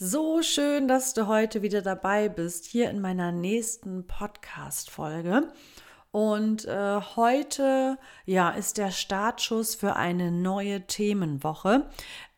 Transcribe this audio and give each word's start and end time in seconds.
So 0.00 0.42
schön, 0.42 0.86
dass 0.86 1.12
du 1.12 1.26
heute 1.26 1.60
wieder 1.60 1.82
dabei 1.82 2.28
bist, 2.28 2.66
hier 2.66 2.88
in 2.88 3.00
meiner 3.00 3.32
nächsten 3.32 4.06
Podcast-Folge. 4.06 5.48
Und 6.18 6.64
äh, 6.64 7.00
heute 7.14 7.96
ja, 8.26 8.50
ist 8.50 8.76
der 8.76 8.90
Startschuss 8.90 9.76
für 9.76 9.94
eine 9.94 10.32
neue 10.32 10.84
Themenwoche. 10.84 11.86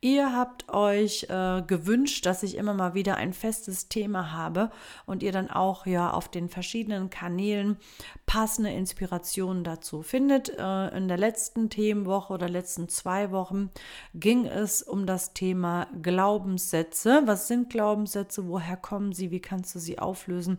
Ihr 0.02 0.34
habt 0.34 0.68
euch 0.68 1.26
äh, 1.30 1.62
gewünscht, 1.66 2.26
dass 2.26 2.42
ich 2.42 2.56
immer 2.56 2.74
mal 2.74 2.92
wieder 2.92 3.16
ein 3.16 3.32
festes 3.32 3.88
Thema 3.88 4.32
habe 4.32 4.70
und 5.06 5.22
ihr 5.22 5.32
dann 5.32 5.50
auch 5.50 5.86
ja 5.86 6.10
auf 6.10 6.28
den 6.28 6.50
verschiedenen 6.50 7.08
Kanälen 7.08 7.78
passende 8.26 8.70
Inspirationen 8.70 9.64
dazu 9.64 10.02
findet. 10.02 10.50
Äh, 10.58 10.96
in 10.96 11.08
der 11.08 11.18
letzten 11.18 11.70
Themenwoche 11.70 12.34
oder 12.34 12.50
letzten 12.50 12.90
zwei 12.90 13.30
Wochen 13.30 13.70
ging 14.14 14.44
es 14.44 14.82
um 14.82 15.06
das 15.06 15.32
Thema 15.32 15.86
Glaubenssätze. 16.02 17.22
Was 17.24 17.48
sind 17.48 17.70
Glaubenssätze? 17.70 18.46
Woher 18.46 18.76
kommen 18.76 19.14
sie? 19.14 19.30
Wie 19.30 19.40
kannst 19.40 19.74
du 19.74 19.78
sie 19.78 19.98
auflösen? 19.98 20.58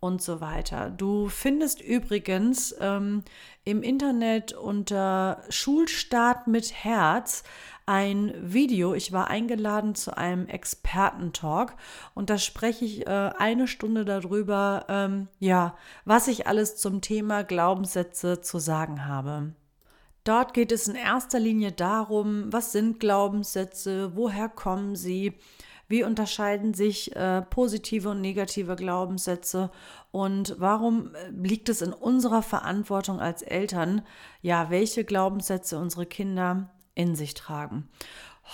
Und 0.00 0.22
so 0.22 0.40
weiter. 0.40 0.90
Du 0.90 1.28
findest 1.28 1.80
übrigens 1.80 2.74
ähm, 2.80 3.22
im 3.64 3.82
Internet 3.82 4.52
unter 4.52 5.42
Schulstart 5.48 6.46
mit 6.46 6.72
Herz 6.72 7.42
ein 7.86 8.32
Video. 8.40 8.94
Ich 8.94 9.12
war 9.12 9.28
eingeladen 9.28 9.94
zu 9.94 10.16
einem 10.16 10.46
Expertentalk 10.46 11.74
und 12.14 12.30
da 12.30 12.38
spreche 12.38 12.84
ich 12.84 13.06
äh, 13.06 13.10
eine 13.10 13.68
Stunde 13.68 14.04
darüber, 14.04 14.86
ähm, 14.88 15.28
ja, 15.38 15.76
was 16.04 16.28
ich 16.28 16.46
alles 16.46 16.76
zum 16.76 17.00
Thema 17.00 17.42
Glaubenssätze 17.44 18.40
zu 18.40 18.58
sagen 18.58 19.06
habe. 19.06 19.52
Dort 20.24 20.54
geht 20.54 20.72
es 20.72 20.88
in 20.88 20.94
erster 20.94 21.38
Linie 21.38 21.72
darum, 21.72 22.50
was 22.50 22.72
sind 22.72 22.98
Glaubenssätze, 22.98 24.16
woher 24.16 24.48
kommen 24.48 24.96
sie, 24.96 25.34
wie 25.88 26.04
unterscheiden 26.04 26.74
sich 26.74 27.14
äh, 27.14 27.42
positive 27.42 28.10
und 28.10 28.20
negative 28.20 28.76
Glaubenssätze 28.76 29.70
und 30.10 30.54
warum 30.58 31.14
äh, 31.14 31.30
liegt 31.30 31.68
es 31.68 31.82
in 31.82 31.92
unserer 31.92 32.42
Verantwortung 32.42 33.20
als 33.20 33.42
Eltern, 33.42 34.02
ja, 34.42 34.70
welche 34.70 35.04
Glaubenssätze 35.04 35.78
unsere 35.78 36.06
Kinder 36.06 36.70
in 36.94 37.14
sich 37.14 37.34
tragen? 37.34 37.88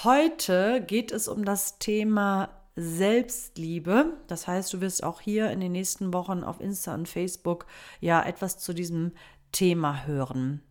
Heute 0.04 0.82
geht 0.86 1.12
es 1.12 1.28
um 1.28 1.44
das 1.44 1.78
Thema 1.78 2.50
Selbstliebe. 2.76 4.16
Das 4.28 4.46
heißt, 4.46 4.72
du 4.72 4.80
wirst 4.80 5.02
auch 5.02 5.20
hier 5.20 5.50
in 5.50 5.60
den 5.60 5.72
nächsten 5.72 6.14
Wochen 6.14 6.44
auf 6.44 6.60
Insta 6.60 6.94
und 6.94 7.08
Facebook 7.08 7.66
ja 8.00 8.22
etwas 8.22 8.58
zu 8.58 8.72
diesem 8.72 9.12
Thema 9.52 10.06
hören. 10.06 10.62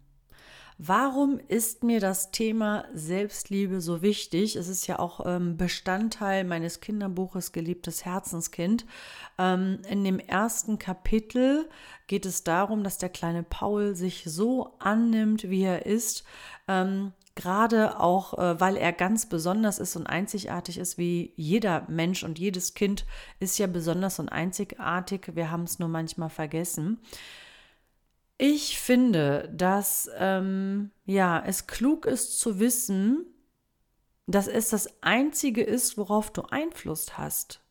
Warum 0.81 1.41
ist 1.49 1.83
mir 1.83 1.99
das 1.99 2.31
Thema 2.31 2.85
Selbstliebe 2.93 3.81
so 3.81 4.01
wichtig? 4.01 4.55
Es 4.55 4.69
ist 4.69 4.87
ja 4.87 4.97
auch 4.97 5.25
ähm, 5.25 5.57
Bestandteil 5.57 6.45
meines 6.45 6.79
Kinderbuches 6.79 7.51
Geliebtes 7.51 8.05
Herzenskind. 8.05 8.85
Ähm, 9.37 9.79
in 9.89 10.05
dem 10.05 10.19
ersten 10.19 10.79
Kapitel 10.79 11.67
geht 12.07 12.25
es 12.25 12.45
darum, 12.45 12.85
dass 12.85 12.97
der 12.97 13.09
kleine 13.09 13.43
Paul 13.43 13.93
sich 13.93 14.23
so 14.25 14.73
annimmt, 14.79 15.49
wie 15.49 15.63
er 15.63 15.85
ist. 15.85 16.23
Ähm, 16.69 17.11
gerade 17.35 17.99
auch, 17.99 18.37
äh, 18.37 18.57
weil 18.61 18.77
er 18.77 18.93
ganz 18.93 19.27
besonders 19.27 19.79
ist 19.79 19.97
und 19.97 20.07
einzigartig 20.07 20.77
ist, 20.77 20.97
wie 20.97 21.33
jeder 21.35 21.83
Mensch 21.89 22.23
und 22.23 22.39
jedes 22.39 22.73
Kind 22.73 23.05
ist 23.41 23.59
ja 23.59 23.67
besonders 23.67 24.17
und 24.19 24.29
einzigartig. 24.29 25.31
Wir 25.35 25.51
haben 25.51 25.63
es 25.63 25.77
nur 25.77 25.89
manchmal 25.89 26.29
vergessen. 26.29 27.01
Ich 28.41 28.79
finde, 28.79 29.51
dass 29.53 30.09
ähm, 30.17 30.91
ja, 31.05 31.43
es 31.45 31.67
klug 31.67 32.05
ist 32.05 32.39
zu 32.39 32.57
wissen, 32.57 33.25
dass 34.27 34.47
es 34.47 34.69
das 34.69 35.03
Einzige 35.03 35.61
ist, 35.61 35.97
worauf 35.97 36.31
du 36.31 36.43
Einfluss 36.43 37.17
hast. 37.17 37.61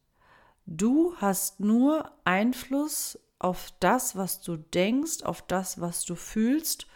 Du 0.67 1.15
hast 1.17 1.59
nur 1.59 2.13
Einfluss 2.25 3.19
auf 3.39 3.73
das, 3.81 4.15
was 4.15 4.43
du 4.43 4.59
denkst, 4.59 5.23
auf 5.23 5.41
das, 5.41 5.81
was 5.81 6.05
du 6.05 6.15
fühlst 6.15 6.87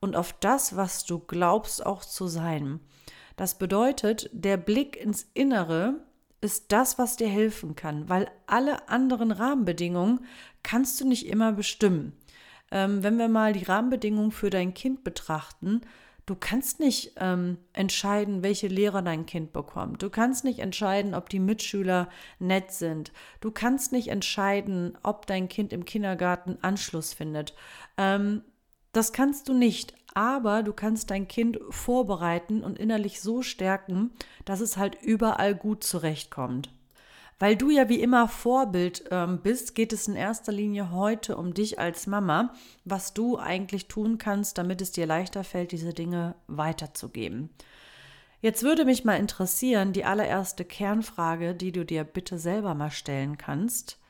und 0.00 0.16
auf 0.16 0.32
das, 0.32 0.74
was 0.74 1.04
du 1.04 1.20
glaubst 1.20 1.86
auch 1.86 2.04
zu 2.04 2.26
sein. 2.26 2.80
Das 3.36 3.58
bedeutet, 3.58 4.28
der 4.32 4.56
Blick 4.56 4.96
ins 4.96 5.22
Innere 5.34 6.04
ist 6.40 6.72
das, 6.72 6.98
was 6.98 7.14
dir 7.14 7.28
helfen 7.28 7.76
kann, 7.76 8.08
weil 8.08 8.28
alle 8.48 8.88
anderen 8.88 9.30
Rahmenbedingungen 9.30 10.26
kannst 10.64 11.00
du 11.00 11.06
nicht 11.06 11.28
immer 11.28 11.52
bestimmen 11.52 12.18
ähm, 12.74 13.04
wenn 13.04 13.16
wir 13.18 13.28
mal 13.28 13.52
die 13.52 13.64
Rahmenbedingungen 13.64 14.32
für 14.32 14.50
dein 14.50 14.74
Kind 14.74 15.04
betrachten, 15.04 15.80
du 16.26 16.34
kannst 16.34 16.80
nicht 16.80 17.12
ähm, 17.18 17.56
entscheiden, 17.72 18.42
welche 18.42 18.66
Lehrer 18.66 19.00
dein 19.00 19.26
Kind 19.26 19.52
bekommt. 19.52 20.02
Du 20.02 20.10
kannst 20.10 20.44
nicht 20.44 20.58
entscheiden, 20.58 21.14
ob 21.14 21.28
die 21.28 21.38
Mitschüler 21.38 22.08
nett 22.40 22.72
sind. 22.72 23.12
Du 23.40 23.52
kannst 23.52 23.92
nicht 23.92 24.08
entscheiden, 24.08 24.98
ob 25.04 25.26
dein 25.26 25.48
Kind 25.48 25.72
im 25.72 25.84
Kindergarten 25.84 26.58
Anschluss 26.62 27.14
findet. 27.14 27.54
Ähm, 27.96 28.42
das 28.92 29.12
kannst 29.12 29.48
du 29.48 29.54
nicht. 29.54 29.94
Aber 30.16 30.62
du 30.62 30.72
kannst 30.72 31.10
dein 31.10 31.26
Kind 31.28 31.58
vorbereiten 31.70 32.62
und 32.62 32.78
innerlich 32.78 33.20
so 33.20 33.42
stärken, 33.42 34.12
dass 34.44 34.60
es 34.60 34.76
halt 34.76 35.00
überall 35.02 35.54
gut 35.54 35.82
zurechtkommt. 35.82 36.73
Weil 37.44 37.56
du 37.56 37.68
ja 37.68 37.90
wie 37.90 38.00
immer 38.00 38.26
Vorbild 38.26 39.04
ähm, 39.10 39.42
bist, 39.42 39.74
geht 39.74 39.92
es 39.92 40.08
in 40.08 40.16
erster 40.16 40.50
Linie 40.50 40.92
heute 40.92 41.36
um 41.36 41.52
dich 41.52 41.78
als 41.78 42.06
Mama, 42.06 42.54
was 42.86 43.12
du 43.12 43.36
eigentlich 43.36 43.86
tun 43.86 44.16
kannst, 44.16 44.56
damit 44.56 44.80
es 44.80 44.92
dir 44.92 45.04
leichter 45.04 45.44
fällt, 45.44 45.72
diese 45.72 45.92
Dinge 45.92 46.36
weiterzugeben. 46.46 47.50
Jetzt 48.40 48.62
würde 48.62 48.86
mich 48.86 49.04
mal 49.04 49.18
interessieren, 49.18 49.92
die 49.92 50.06
allererste 50.06 50.64
Kernfrage, 50.64 51.54
die 51.54 51.70
du 51.70 51.84
dir 51.84 52.04
bitte 52.04 52.38
selber 52.38 52.74
mal 52.74 52.90
stellen 52.90 53.36
kannst. 53.36 54.00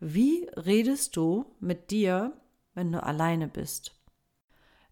Wie 0.00 0.50
redest 0.56 1.16
du 1.16 1.46
mit 1.60 1.92
dir, 1.92 2.32
wenn 2.74 2.90
du 2.90 3.00
alleine 3.00 3.46
bist? 3.46 3.94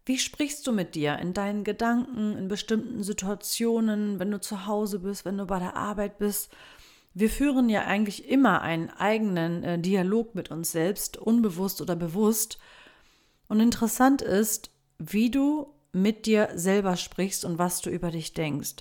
Wie 0.04 0.18
sprichst 0.18 0.64
du 0.64 0.70
mit 0.70 0.94
dir 0.94 1.18
in 1.18 1.34
deinen 1.34 1.64
Gedanken, 1.64 2.38
in 2.38 2.46
bestimmten 2.46 3.02
Situationen, 3.02 4.20
wenn 4.20 4.30
du 4.30 4.40
zu 4.40 4.66
Hause 4.66 5.00
bist, 5.00 5.24
wenn 5.24 5.38
du 5.38 5.46
bei 5.46 5.58
der 5.58 5.74
Arbeit 5.74 6.18
bist? 6.18 6.54
Wir 7.12 7.28
führen 7.28 7.68
ja 7.68 7.84
eigentlich 7.84 8.28
immer 8.28 8.62
einen 8.62 8.90
eigenen 8.90 9.64
äh, 9.64 9.78
Dialog 9.78 10.34
mit 10.34 10.50
uns 10.50 10.70
selbst, 10.70 11.16
unbewusst 11.16 11.80
oder 11.80 11.96
bewusst. 11.96 12.58
Und 13.48 13.60
interessant 13.60 14.22
ist, 14.22 14.70
wie 14.98 15.30
du 15.30 15.74
mit 15.92 16.26
dir 16.26 16.50
selber 16.54 16.96
sprichst 16.96 17.44
und 17.44 17.58
was 17.58 17.80
du 17.80 17.90
über 17.90 18.10
dich 18.10 18.32
denkst. 18.32 18.76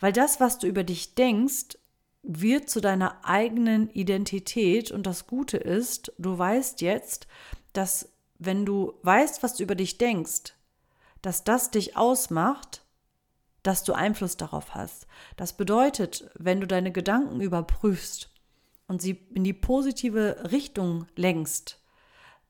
Weil 0.00 0.12
das, 0.12 0.40
was 0.40 0.58
du 0.58 0.66
über 0.66 0.82
dich 0.82 1.14
denkst, 1.14 1.76
wird 2.22 2.70
zu 2.70 2.80
deiner 2.80 3.22
eigenen 3.24 3.90
Identität 3.90 4.90
und 4.90 5.06
das 5.06 5.26
Gute 5.26 5.58
ist, 5.58 6.12
du 6.16 6.38
weißt 6.38 6.80
jetzt, 6.80 7.26
dass 7.74 8.08
wenn 8.38 8.64
du 8.64 8.94
weißt, 9.02 9.42
was 9.42 9.54
du 9.54 9.62
über 9.62 9.74
dich 9.74 9.98
denkst, 9.98 10.54
dass 11.20 11.44
das 11.44 11.70
dich 11.70 11.96
ausmacht 11.96 12.83
dass 13.64 13.82
du 13.82 13.94
Einfluss 13.94 14.36
darauf 14.36 14.74
hast. 14.74 15.08
Das 15.36 15.56
bedeutet, 15.56 16.30
wenn 16.38 16.60
du 16.60 16.68
deine 16.68 16.92
Gedanken 16.92 17.40
überprüfst 17.40 18.30
und 18.86 19.02
sie 19.02 19.26
in 19.34 19.42
die 19.42 19.52
positive 19.52 20.50
Richtung 20.52 21.06
lenkst, 21.16 21.80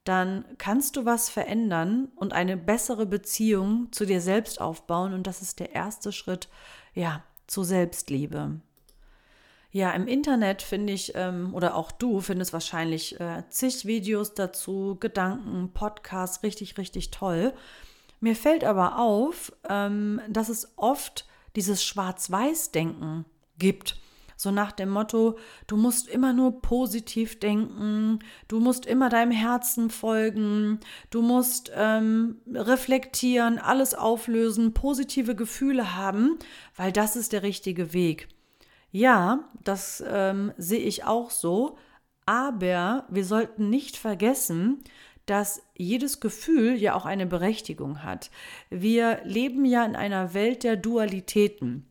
dann 0.02 0.44
kannst 0.58 0.96
du 0.96 1.06
was 1.06 1.30
verändern 1.30 2.08
und 2.16 2.34
eine 2.34 2.58
bessere 2.58 3.06
Beziehung 3.06 3.88
zu 3.90 4.04
dir 4.04 4.20
selbst 4.20 4.60
aufbauen. 4.60 5.14
Und 5.14 5.26
das 5.26 5.40
ist 5.40 5.60
der 5.60 5.74
erste 5.74 6.12
Schritt, 6.12 6.48
ja, 6.92 7.24
zu 7.46 7.62
Selbstliebe. 7.62 8.60
Ja, 9.70 9.90
im 9.92 10.06
Internet 10.06 10.62
finde 10.62 10.92
ich, 10.92 11.12
ähm, 11.14 11.54
oder 11.54 11.74
auch 11.74 11.90
du 11.90 12.20
findest 12.20 12.52
wahrscheinlich 12.52 13.18
äh, 13.18 13.42
zig 13.48 13.86
Videos 13.86 14.34
dazu, 14.34 14.96
Gedanken, 15.00 15.72
Podcasts, 15.72 16.42
richtig, 16.42 16.76
richtig 16.76 17.10
toll. 17.10 17.54
Mir 18.24 18.36
fällt 18.36 18.64
aber 18.64 18.98
auf, 18.98 19.52
ähm, 19.68 20.18
dass 20.30 20.48
es 20.48 20.72
oft 20.76 21.26
dieses 21.56 21.84
Schwarz-Weiß-Denken 21.84 23.26
gibt. 23.58 24.00
So 24.34 24.50
nach 24.50 24.72
dem 24.72 24.88
Motto, 24.88 25.36
du 25.66 25.76
musst 25.76 26.08
immer 26.08 26.32
nur 26.32 26.62
positiv 26.62 27.38
denken, 27.38 28.20
du 28.48 28.60
musst 28.60 28.86
immer 28.86 29.10
deinem 29.10 29.30
Herzen 29.30 29.90
folgen, 29.90 30.80
du 31.10 31.20
musst 31.20 31.70
ähm, 31.74 32.40
reflektieren, 32.50 33.58
alles 33.58 33.92
auflösen, 33.92 34.72
positive 34.72 35.34
Gefühle 35.34 35.94
haben, 35.94 36.38
weil 36.76 36.92
das 36.92 37.16
ist 37.16 37.34
der 37.34 37.42
richtige 37.42 37.92
Weg. 37.92 38.28
Ja, 38.90 39.50
das 39.64 40.02
ähm, 40.08 40.50
sehe 40.56 40.80
ich 40.80 41.04
auch 41.04 41.30
so, 41.30 41.76
aber 42.24 43.04
wir 43.10 43.26
sollten 43.26 43.68
nicht 43.68 43.98
vergessen, 43.98 44.82
dass 45.26 45.62
jedes 45.74 46.20
Gefühl 46.20 46.76
ja 46.76 46.94
auch 46.94 47.06
eine 47.06 47.26
Berechtigung 47.26 48.02
hat. 48.02 48.30
Wir 48.70 49.20
leben 49.24 49.64
ja 49.64 49.84
in 49.84 49.96
einer 49.96 50.34
Welt 50.34 50.64
der 50.64 50.76
Dualitäten. 50.76 51.86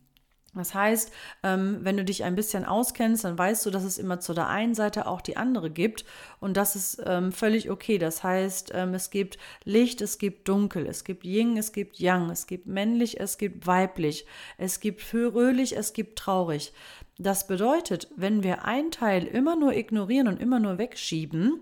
Das 0.56 0.76
heißt, 0.76 1.12
ähm, 1.42 1.80
wenn 1.82 1.98
du 1.98 2.06
dich 2.06 2.24
ein 2.24 2.36
bisschen 2.36 2.64
auskennst, 2.64 3.24
dann 3.24 3.38
weißt 3.38 3.66
du, 3.66 3.72
dass 3.72 3.84
es 3.84 3.98
immer 3.98 4.20
zu 4.20 4.36
der 4.36 4.50
einen 4.50 4.76
Seite 4.76 5.08
auch 5.08 5.22
die 5.22 5.36
andere 5.36 5.72
gibt. 5.72 6.06
Und 6.40 6.58
das 6.58 6.76
ist 6.76 7.02
ähm, 7.08 7.32
völlig 7.32 7.72
okay. 7.72 7.98
Das 7.98 8.24
heißt, 8.24 8.72
ähm, 8.76 8.94
es 8.94 9.10
gibt 9.10 9.40
Licht, 9.64 10.00
es 10.02 10.20
gibt 10.20 10.48
Dunkel, 10.48 10.86
es 10.86 11.04
gibt 11.04 11.26
Yin, 11.26 11.58
es 11.58 11.72
gibt 11.72 12.00
Yang, 12.00 12.30
es 12.30 12.46
gibt 12.46 12.68
männlich, 12.68 13.20
es 13.20 13.40
gibt 13.40 13.66
weiblich, 13.66 14.28
es 14.60 14.80
gibt 14.80 15.02
fröhlich, 15.02 15.76
es 15.76 15.94
gibt 15.94 16.20
traurig. 16.20 16.72
Das 17.18 17.48
bedeutet, 17.48 18.10
wenn 18.16 18.44
wir 18.44 18.66
ein 18.66 18.92
Teil 18.92 19.26
immer 19.26 19.56
nur 19.56 19.74
ignorieren 19.74 20.28
und 20.28 20.40
immer 20.40 20.60
nur 20.60 20.78
wegschieben, 20.78 21.62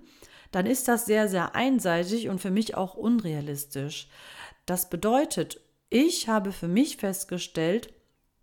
dann 0.52 0.66
ist 0.66 0.88
das 0.88 1.06
sehr, 1.06 1.28
sehr 1.28 1.56
einseitig 1.56 2.30
und 2.30 2.40
für 2.40 2.52
mich 2.52 2.76
auch 2.76 2.96
unrealistisch. 2.96 4.08
Das 4.66 4.90
bedeutet, 4.90 5.60
ich 5.90 6.28
habe 6.28 6.52
für 6.52 6.68
mich 6.68 6.98
festgestellt, 6.98 7.94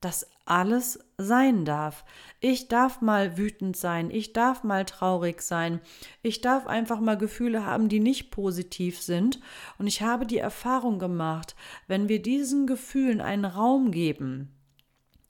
dass 0.00 0.26
alles 0.44 1.00
sein 1.18 1.64
darf. 1.64 2.04
Ich 2.40 2.68
darf 2.68 3.00
mal 3.00 3.36
wütend 3.36 3.76
sein, 3.76 4.10
ich 4.10 4.32
darf 4.32 4.62
mal 4.62 4.84
traurig 4.84 5.42
sein, 5.42 5.80
ich 6.22 6.40
darf 6.40 6.66
einfach 6.66 7.00
mal 7.00 7.18
Gefühle 7.18 7.66
haben, 7.66 7.88
die 7.88 8.00
nicht 8.00 8.30
positiv 8.30 9.02
sind. 9.02 9.40
Und 9.78 9.86
ich 9.86 10.02
habe 10.02 10.24
die 10.24 10.38
Erfahrung 10.38 10.98
gemacht, 10.98 11.56
wenn 11.86 12.08
wir 12.08 12.22
diesen 12.22 12.66
Gefühlen 12.66 13.20
einen 13.20 13.44
Raum 13.44 13.90
geben 13.90 14.54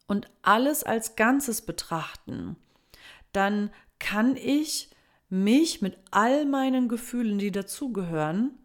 und 0.06 0.30
alles 0.42 0.84
als 0.84 1.16
Ganzes 1.16 1.62
betrachten, 1.62 2.56
dann 3.32 3.70
kann 3.98 4.36
ich 4.36 4.90
mich 5.28 5.82
mit 5.82 5.98
all 6.10 6.46
meinen 6.46 6.88
Gefühlen, 6.88 7.38
die 7.38 7.52
dazugehören, 7.52 8.58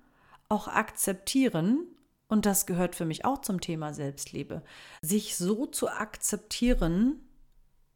auch 0.50 0.68
akzeptieren 0.68 1.88
und 2.28 2.46
das 2.46 2.66
gehört 2.66 2.96
für 2.96 3.06
mich 3.06 3.26
auch 3.26 3.42
zum 3.42 3.62
Thema 3.62 3.94
Selbstliebe, 3.94 4.64
sich 5.02 5.36
so 5.36 5.66
zu 5.66 5.90
akzeptieren, 5.90 7.20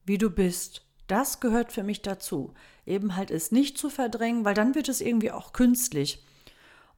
wie 0.05 0.17
du 0.17 0.29
bist. 0.29 0.85
Das 1.07 1.39
gehört 1.39 1.71
für 1.71 1.83
mich 1.83 2.01
dazu. 2.01 2.53
Eben 2.85 3.15
halt 3.15 3.31
es 3.31 3.51
nicht 3.51 3.77
zu 3.77 3.89
verdrängen, 3.89 4.45
weil 4.45 4.53
dann 4.53 4.75
wird 4.75 4.89
es 4.89 5.01
irgendwie 5.01 5.31
auch 5.31 5.53
künstlich. 5.53 6.23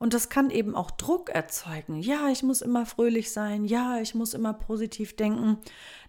Und 0.00 0.14
das 0.14 0.30
kann 0.30 0.48
eben 0.48 0.74
auch 0.74 0.90
Druck 0.90 1.28
erzeugen. 1.28 2.00
Ja, 2.00 2.30
ich 2.30 2.42
muss 2.42 2.62
immer 2.62 2.86
fröhlich 2.86 3.32
sein. 3.32 3.66
Ja, 3.66 4.00
ich 4.00 4.14
muss 4.14 4.32
immer 4.32 4.54
positiv 4.54 5.14
denken. 5.14 5.58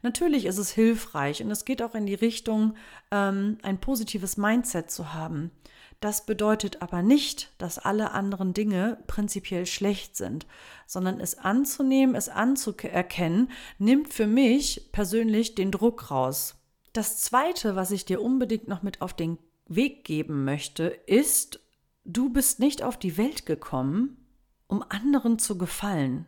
Natürlich 0.02 0.46
ist 0.46 0.58
es 0.58 0.72
hilfreich 0.72 1.44
und 1.44 1.52
es 1.52 1.66
geht 1.66 1.84
auch 1.84 1.94
in 1.94 2.06
die 2.06 2.16
Richtung, 2.16 2.76
ähm, 3.12 3.58
ein 3.64 3.82
positives 3.82 4.38
Mindset 4.38 4.90
zu 4.90 5.14
haben. 5.14 5.52
Das 6.00 6.26
bedeutet 6.26 6.82
aber 6.82 7.02
nicht, 7.02 7.52
dass 7.58 7.80
alle 7.80 8.12
anderen 8.12 8.54
Dinge 8.54 8.98
prinzipiell 9.08 9.66
schlecht 9.66 10.16
sind, 10.16 10.48
sondern 10.88 11.20
es 11.20 11.38
anzunehmen, 11.38 12.16
es 12.16 12.30
anzuerkennen, 12.30 13.52
nimmt 13.78 14.14
für 14.14 14.26
mich 14.26 14.90
persönlich 14.94 15.54
den 15.54 15.70
Druck 15.70 16.10
raus. 16.10 16.56
Das 16.94 17.20
Zweite, 17.20 17.76
was 17.76 17.92
ich 17.92 18.06
dir 18.06 18.22
unbedingt 18.22 18.70
noch 18.70 18.84
mit 18.84 19.02
auf 19.02 19.14
den 19.14 19.38
Weg 19.68 20.06
geben 20.06 20.46
möchte, 20.46 20.86
ist, 20.86 21.60
du 22.04 22.30
bist 22.30 22.60
nicht 22.60 22.84
auf 22.84 22.98
die 22.98 23.18
Welt 23.18 23.46
gekommen, 23.46 24.26
um 24.68 24.84
anderen 24.88 25.40
zu 25.40 25.58
gefallen. 25.58 26.26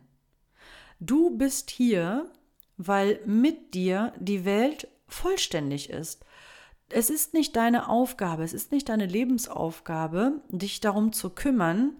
Du 1.00 1.36
bist 1.36 1.70
hier, 1.70 2.30
weil 2.76 3.20
mit 3.26 3.74
dir 3.74 4.12
die 4.18 4.44
Welt 4.44 4.88
vollständig 5.06 5.90
ist 5.90 6.24
es 6.90 7.10
ist 7.10 7.34
nicht 7.34 7.56
deine 7.56 7.88
Aufgabe, 7.88 8.44
es 8.44 8.52
ist 8.52 8.72
nicht 8.72 8.88
deine 8.88 9.06
Lebensaufgabe, 9.06 10.40
dich 10.48 10.80
darum 10.80 11.12
zu 11.12 11.30
kümmern, 11.30 11.96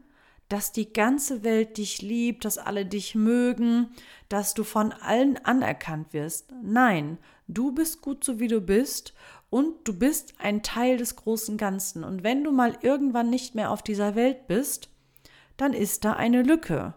dass 0.49 0.73
die 0.73 0.93
ganze 0.93 1.43
Welt 1.43 1.79
dich 1.79 2.03
liebt, 2.03 2.45
dass 2.45 2.59
alle 2.59 2.85
dich 2.85 3.15
mögen, 3.15 3.89
dass 4.29 4.55
du 4.55 4.63
von 4.63 4.93
allen 4.93 5.39
anerkannt 5.39 6.13
wirst. 6.13 6.53
Nein, 6.63 7.19
du 7.49 7.73
bist 7.73 8.03
gut 8.03 8.23
so 8.23 8.39
wie 8.41 8.49
du 8.49 8.61
bist 8.61 9.15
und 9.51 9.87
du 9.87 9.99
bist 9.99 10.35
ein 10.39 10.63
Teil 10.63 10.97
des 10.97 11.17
großen 11.17 11.57
Ganzen. 11.57 12.05
Und 12.05 12.23
wenn 12.25 12.43
du 12.43 12.53
mal 12.53 12.77
irgendwann 12.83 13.31
nicht 13.31 13.55
mehr 13.55 13.71
auf 13.71 13.83
dieser 13.83 14.15
Welt 14.15 14.47
bist, 14.47 14.89
dann 15.57 15.73
ist 15.73 16.05
da 16.05 16.15
eine 16.15 16.43
Lücke. 16.43 16.95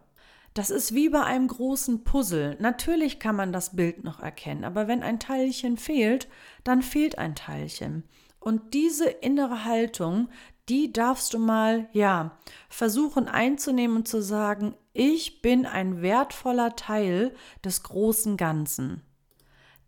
Das 0.53 0.71
ist 0.71 0.95
wie 0.95 1.09
bei 1.09 1.23
einem 1.23 1.47
großen 1.47 2.03
Puzzle. 2.03 2.57
Natürlich 2.59 3.19
kann 3.19 3.35
man 3.35 3.53
das 3.53 3.75
Bild 3.75 4.03
noch 4.03 4.19
erkennen, 4.19 4.63
aber 4.63 4.87
wenn 4.87 5.03
ein 5.03 5.19
Teilchen 5.19 5.77
fehlt, 5.77 6.27
dann 6.63 6.81
fehlt 6.81 7.19
ein 7.19 7.35
Teilchen. 7.35 8.03
Und 8.39 8.73
diese 8.73 9.07
innere 9.07 9.65
Haltung, 9.65 10.29
die 10.69 10.91
darfst 10.91 11.33
du 11.33 11.39
mal, 11.39 11.87
ja, 11.91 12.37
versuchen 12.69 13.27
einzunehmen 13.27 13.97
und 13.97 14.07
zu 14.07 14.21
sagen, 14.21 14.73
ich 14.93 15.41
bin 15.41 15.65
ein 15.65 16.01
wertvoller 16.01 16.75
Teil 16.75 17.35
des 17.63 17.83
großen 17.83 18.35
Ganzen. 18.35 19.03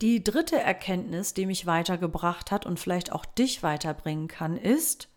Die 0.01 0.23
dritte 0.23 0.57
Erkenntnis, 0.57 1.33
die 1.33 1.45
mich 1.45 1.65
weitergebracht 1.65 2.51
hat 2.51 2.65
und 2.65 2.79
vielleicht 2.79 3.11
auch 3.11 3.25
dich 3.25 3.63
weiterbringen 3.63 4.29
kann, 4.29 4.55
ist, 4.55 5.09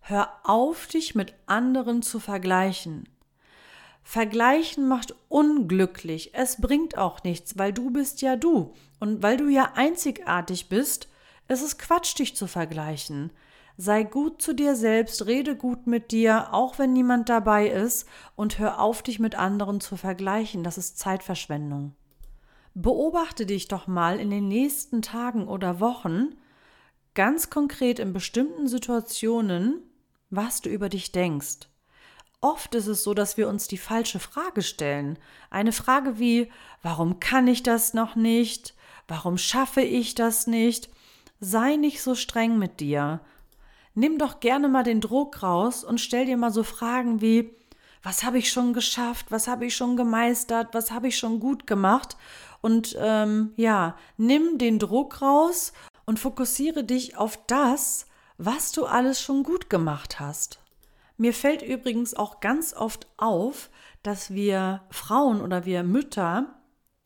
hör 0.00 0.28
auf, 0.42 0.88
dich 0.88 1.14
mit 1.14 1.34
anderen 1.46 2.02
zu 2.02 2.18
vergleichen. 2.18 3.08
Vergleichen 4.02 4.88
macht 4.88 5.14
unglücklich. 5.28 6.34
Es 6.34 6.60
bringt 6.60 6.98
auch 6.98 7.22
nichts, 7.22 7.58
weil 7.58 7.72
du 7.72 7.90
bist 7.90 8.20
ja 8.22 8.34
du. 8.34 8.72
Und 8.98 9.22
weil 9.22 9.36
du 9.36 9.48
ja 9.48 9.72
einzigartig 9.76 10.68
bist, 10.68 11.08
ist 11.46 11.62
es 11.62 11.78
Quatsch, 11.78 12.18
dich 12.18 12.34
zu 12.34 12.46
vergleichen. 12.46 13.30
Sei 13.76 14.02
gut 14.02 14.42
zu 14.42 14.52
dir 14.52 14.74
selbst, 14.74 15.26
rede 15.26 15.54
gut 15.54 15.86
mit 15.86 16.10
dir, 16.10 16.52
auch 16.52 16.80
wenn 16.80 16.92
niemand 16.92 17.28
dabei 17.28 17.68
ist, 17.68 18.08
und 18.34 18.58
hör 18.58 18.80
auf, 18.80 19.02
dich 19.02 19.20
mit 19.20 19.36
anderen 19.36 19.80
zu 19.80 19.96
vergleichen. 19.96 20.64
Das 20.64 20.76
ist 20.76 20.98
Zeitverschwendung. 20.98 21.94
Beobachte 22.74 23.46
dich 23.46 23.68
doch 23.68 23.86
mal 23.86 24.20
in 24.20 24.30
den 24.30 24.48
nächsten 24.48 25.02
Tagen 25.02 25.48
oder 25.48 25.80
Wochen, 25.80 26.34
ganz 27.14 27.50
konkret 27.50 27.98
in 27.98 28.12
bestimmten 28.12 28.68
Situationen, 28.68 29.82
was 30.30 30.60
du 30.60 30.68
über 30.70 30.88
dich 30.88 31.10
denkst. 31.12 31.68
Oft 32.40 32.74
ist 32.76 32.86
es 32.86 33.02
so, 33.02 33.14
dass 33.14 33.36
wir 33.36 33.48
uns 33.48 33.66
die 33.66 33.78
falsche 33.78 34.20
Frage 34.20 34.62
stellen. 34.62 35.18
Eine 35.50 35.72
Frage 35.72 36.18
wie, 36.20 36.52
warum 36.82 37.18
kann 37.18 37.48
ich 37.48 37.64
das 37.64 37.94
noch 37.94 38.14
nicht? 38.14 38.74
Warum 39.08 39.38
schaffe 39.38 39.80
ich 39.80 40.14
das 40.14 40.46
nicht? 40.46 40.88
Sei 41.40 41.76
nicht 41.76 42.00
so 42.00 42.14
streng 42.14 42.58
mit 42.58 42.78
dir. 42.78 43.20
Nimm 43.94 44.18
doch 44.18 44.38
gerne 44.38 44.68
mal 44.68 44.84
den 44.84 45.00
Druck 45.00 45.42
raus 45.42 45.82
und 45.82 46.00
stell 46.00 46.26
dir 46.26 46.36
mal 46.36 46.52
so 46.52 46.62
Fragen 46.62 47.20
wie, 47.20 47.50
was 48.02 48.22
habe 48.22 48.38
ich 48.38 48.52
schon 48.52 48.72
geschafft? 48.72 49.26
Was 49.30 49.48
habe 49.48 49.66
ich 49.66 49.74
schon 49.74 49.96
gemeistert? 49.96 50.68
Was 50.72 50.92
habe 50.92 51.08
ich 51.08 51.18
schon 51.18 51.40
gut 51.40 51.66
gemacht? 51.66 52.16
Und 52.60 52.96
ähm, 52.98 53.52
ja, 53.56 53.96
nimm 54.16 54.58
den 54.58 54.78
Druck 54.78 55.22
raus 55.22 55.72
und 56.06 56.18
fokussiere 56.18 56.84
dich 56.84 57.16
auf 57.16 57.38
das, 57.46 58.06
was 58.36 58.72
du 58.72 58.86
alles 58.86 59.20
schon 59.20 59.42
gut 59.42 59.68
gemacht 59.70 60.20
hast. 60.20 60.60
Mir 61.16 61.34
fällt 61.34 61.62
übrigens 61.62 62.14
auch 62.14 62.40
ganz 62.40 62.74
oft 62.74 63.08
auf, 63.16 63.70
dass 64.02 64.32
wir 64.32 64.82
Frauen 64.90 65.40
oder 65.42 65.64
wir 65.64 65.82
Mütter 65.82 66.54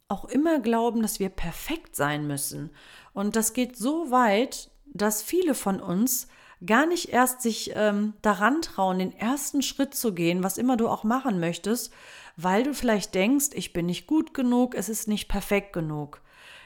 auch 0.08 0.26
immer 0.26 0.60
glauben, 0.60 1.00
dass 1.00 1.18
wir 1.18 1.30
perfekt 1.30 1.96
sein 1.96 2.26
müssen. 2.26 2.70
Und 3.14 3.34
das 3.34 3.54
geht 3.54 3.76
so 3.76 4.10
weit, 4.10 4.70
dass 4.86 5.22
viele 5.22 5.54
von 5.54 5.80
uns 5.80 6.28
gar 6.64 6.86
nicht 6.86 7.08
erst 7.08 7.40
sich 7.40 7.72
ähm, 7.74 8.12
daran 8.22 8.60
trauen, 8.62 8.98
den 8.98 9.16
ersten 9.16 9.62
Schritt 9.62 9.94
zu 9.94 10.14
gehen, 10.14 10.42
was 10.42 10.58
immer 10.58 10.76
du 10.76 10.88
auch 10.88 11.02
machen 11.02 11.40
möchtest, 11.40 11.92
weil 12.36 12.62
du 12.62 12.74
vielleicht 12.74 13.14
denkst, 13.14 13.50
ich 13.54 13.72
bin 13.72 13.86
nicht 13.86 14.06
gut 14.06 14.34
genug, 14.34 14.74
es 14.74 14.88
ist 14.88 15.08
nicht 15.08 15.28
perfekt 15.28 15.72
genug. 15.72 16.20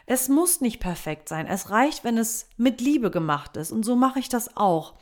Es 0.06 0.28
muss 0.28 0.60
nicht 0.60 0.78
perfekt 0.78 1.28
sein. 1.28 1.48
Es 1.48 1.70
reicht, 1.70 2.04
wenn 2.04 2.16
es 2.16 2.48
mit 2.56 2.80
Liebe 2.80 3.10
gemacht 3.10 3.56
ist. 3.56 3.72
Und 3.72 3.84
so 3.84 3.96
mache 3.96 4.20
ich 4.20 4.28
das 4.28 4.56
auch. 4.56 4.94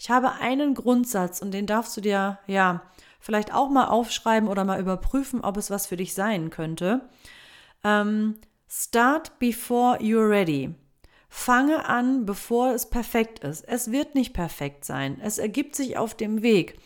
Ich 0.00 0.10
habe 0.10 0.32
einen 0.32 0.74
Grundsatz 0.74 1.40
und 1.40 1.52
den 1.52 1.66
darfst 1.66 1.96
du 1.96 2.00
dir 2.00 2.40
ja 2.48 2.82
vielleicht 3.20 3.54
auch 3.54 3.70
mal 3.70 3.86
aufschreiben 3.86 4.48
oder 4.48 4.64
mal 4.64 4.80
überprüfen, 4.80 5.42
ob 5.42 5.56
es 5.56 5.70
was 5.70 5.86
für 5.86 5.96
dich 5.96 6.12
sein 6.14 6.50
könnte. 6.50 7.08
Ähm, 7.84 8.36
Start 8.70 9.38
before 9.38 9.96
you're 9.98 10.28
ready. 10.28 10.74
Fange 11.30 11.86
an, 11.86 12.26
bevor 12.26 12.74
es 12.74 12.90
perfekt 12.90 13.38
ist. 13.40 13.66
Es 13.66 13.92
wird 13.92 14.14
nicht 14.14 14.34
perfekt 14.34 14.84
sein. 14.84 15.18
Es 15.22 15.38
ergibt 15.38 15.74
sich 15.74 15.96
auf 15.96 16.14
dem 16.14 16.42
Weg. 16.42 16.78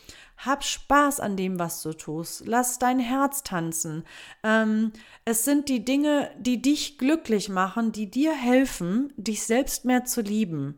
Hab 0.45 0.65
Spaß 0.65 1.21
an 1.21 1.37
dem, 1.37 1.61
was 1.61 1.83
du 1.83 1.93
tust. 1.93 2.47
Lass 2.47 2.81
dein 2.81 2.99
Herz 2.99 3.45
tanzen. 3.45 4.05
Ähm, 4.43 4.93
es 5.25 5.45
sind 5.45 5.69
die 5.69 5.85
Dinge, 5.85 6.31
die 6.39 6.61
dich 6.61 6.99
glücklich 6.99 7.49
machen, 7.49 7.93
die 7.93 8.11
dir 8.11 8.35
helfen, 8.35 9.13
dich 9.17 9.45
selbst 9.45 9.85
mehr 9.85 10.05
zu 10.05 10.21
lieben. 10.21 10.77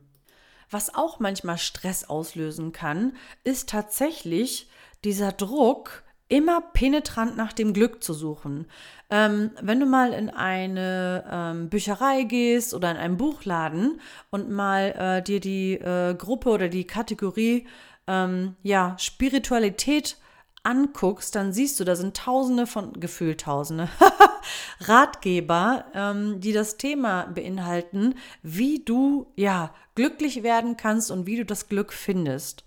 Was 0.71 0.95
auch 0.95 1.19
manchmal 1.19 1.57
Stress 1.57 2.05
auslösen 2.05 2.73
kann, 2.73 3.17
ist 3.43 3.71
tatsächlich 3.71 4.69
dieser 5.03 5.33
Druck, 5.33 6.05
immer 6.29 6.61
penetrant 6.61 7.37
nach 7.37 7.53
dem 7.53 7.73
Glück 7.73 8.03
zu 8.03 8.13
suchen. 8.13 8.67
Ähm, 9.11 9.51
wenn 9.61 9.79
du 9.79 9.87
mal 9.87 10.13
in 10.13 10.31
eine 10.31 11.25
ähm, 11.31 11.69
Bücherei 11.69 12.25
gehst 12.25 12.75
oder 12.75 12.91
in 12.91 12.97
einen 12.97 13.17
Buchladen 13.17 14.01
und 14.31 14.51
mal 14.51 14.95
äh, 14.99 15.23
dir 15.23 15.41
die 15.41 15.75
äh, 15.75 16.15
Gruppe 16.15 16.49
oder 16.51 16.69
die 16.69 16.87
Kategorie 16.87 17.67
ähm, 18.07 18.57
ja, 18.63 18.97
Spiritualität 18.99 20.17
anguckst, 20.63 21.35
dann 21.35 21.53
siehst 21.53 21.79
du, 21.79 21.85
da 21.85 21.95
sind 21.95 22.17
Tausende 22.17 22.67
von, 22.67 22.93
gefühlt 22.95 23.43
Tausende, 23.43 23.89
Ratgeber, 24.81 25.85
ähm, 25.95 26.41
die 26.41 26.53
das 26.53 26.77
Thema 26.77 27.27
beinhalten, 27.27 28.15
wie 28.43 28.83
du 28.85 29.27
ja 29.37 29.75
glücklich 29.95 30.43
werden 30.43 30.77
kannst 30.77 31.11
und 31.11 31.27
wie 31.27 31.37
du 31.37 31.45
das 31.45 31.69
Glück 31.69 31.93
findest. 31.93 32.65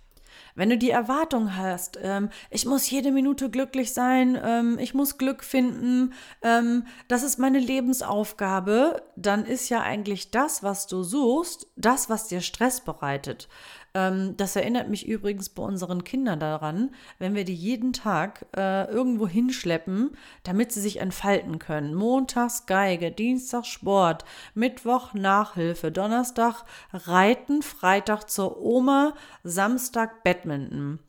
Wenn 0.57 0.71
du 0.71 0.77
die 0.77 0.89
Erwartung 0.89 1.55
hast, 1.55 1.99
ähm, 2.01 2.29
ich 2.49 2.65
muss 2.65 2.89
jede 2.89 3.11
Minute 3.11 3.51
glücklich 3.51 3.93
sein, 3.93 4.39
ähm, 4.43 4.79
ich 4.79 4.95
muss 4.95 5.19
Glück 5.19 5.43
finden, 5.43 6.13
ähm, 6.41 6.87
das 7.07 7.21
ist 7.21 7.37
meine 7.37 7.59
Lebensaufgabe, 7.59 9.03
dann 9.15 9.45
ist 9.45 9.69
ja 9.69 9.81
eigentlich 9.81 10.31
das, 10.31 10.63
was 10.63 10.87
du 10.87 11.03
suchst, 11.03 11.67
das, 11.75 12.09
was 12.09 12.27
dir 12.27 12.41
Stress 12.41 12.81
bereitet. 12.81 13.49
Ähm, 13.97 14.37
das 14.37 14.55
erinnert 14.55 14.89
mich 14.89 15.07
übrigens 15.07 15.49
bei 15.49 15.63
unseren 15.63 16.03
Kindern 16.03 16.39
daran, 16.39 16.91
wenn 17.17 17.33
wir 17.33 17.45
die 17.45 17.55
jeden 17.55 17.93
Tag 17.93 18.45
äh, 18.55 18.85
irgendwo 18.91 19.27
hinschleppen, 19.27 20.11
damit 20.43 20.71
sie 20.71 20.81
sich 20.81 20.99
entfalten 20.99 21.57
können. 21.57 21.95
Montags 21.95 22.67
Geige, 22.67 23.11
Dienstag 23.11 23.65
Sport, 23.65 24.23
Mittwoch 24.53 25.15
Nachhilfe, 25.15 25.91
Donnerstag 25.91 26.63
Reiten, 26.93 27.63
Freitag 27.63 28.29
zur 28.29 28.61
Oma, 28.61 29.15
Samstag 29.43 30.23
Badminton. 30.23 30.99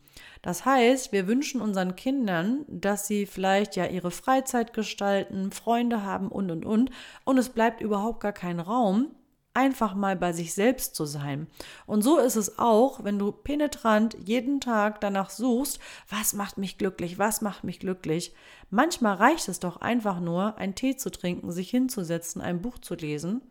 Das 0.41 0.65
heißt, 0.65 1.13
wir 1.13 1.27
wünschen 1.27 1.61
unseren 1.61 1.95
Kindern, 1.95 2.65
dass 2.69 3.07
sie 3.07 3.27
vielleicht 3.27 3.77
ja 3.77 3.85
ihre 3.85 4.11
Freizeit 4.11 4.73
gestalten, 4.73 5.53
Freunde 5.53 6.05
haben 6.05 6.29
und 6.29 6.51
und 6.51 6.65
und 6.65 6.91
und 7.25 7.39
es 7.39 7.51
bleibt 7.51 7.83
überhaupt 7.83 8.21
gar 8.21 8.33
kein 8.33 8.61
Raum, 8.61 9.11
einfach 9.59 9.97
mal 9.97 10.15
bei 10.15 10.33
sich 10.33 10.55
selbst 10.55 10.95
zu 10.95 11.05
sein. 11.05 11.49
Und 11.85 12.03
so 12.03 12.19
ist 12.19 12.37
es 12.37 12.61
auch, 12.61 13.03
wenn 13.03 13.19
du 13.19 13.33
penetrant 13.33 14.17
jeden 14.25 14.61
Tag 14.61 15.01
danach 15.01 15.31
suchst, 15.31 15.81
was 16.09 16.33
macht 16.33 16.59
mich 16.59 16.79
glücklich, 16.79 17.19
was 17.19 17.41
macht 17.41 17.65
mich 17.65 17.81
glücklich. 17.81 18.33
Manchmal 18.71 19.17
reicht 19.17 19.49
es 19.49 19.59
doch 19.59 19.79
einfach 19.79 20.21
nur, 20.21 20.57
einen 20.59 20.77
Tee 20.77 20.97
zu 20.97 21.11
trinken, 21.11 21.51
sich 21.51 21.71
hinzusetzen, 21.71 22.41
ein 22.41 22.63
Buch 22.63 22.79
zu 22.79 22.95
lesen 22.95 23.43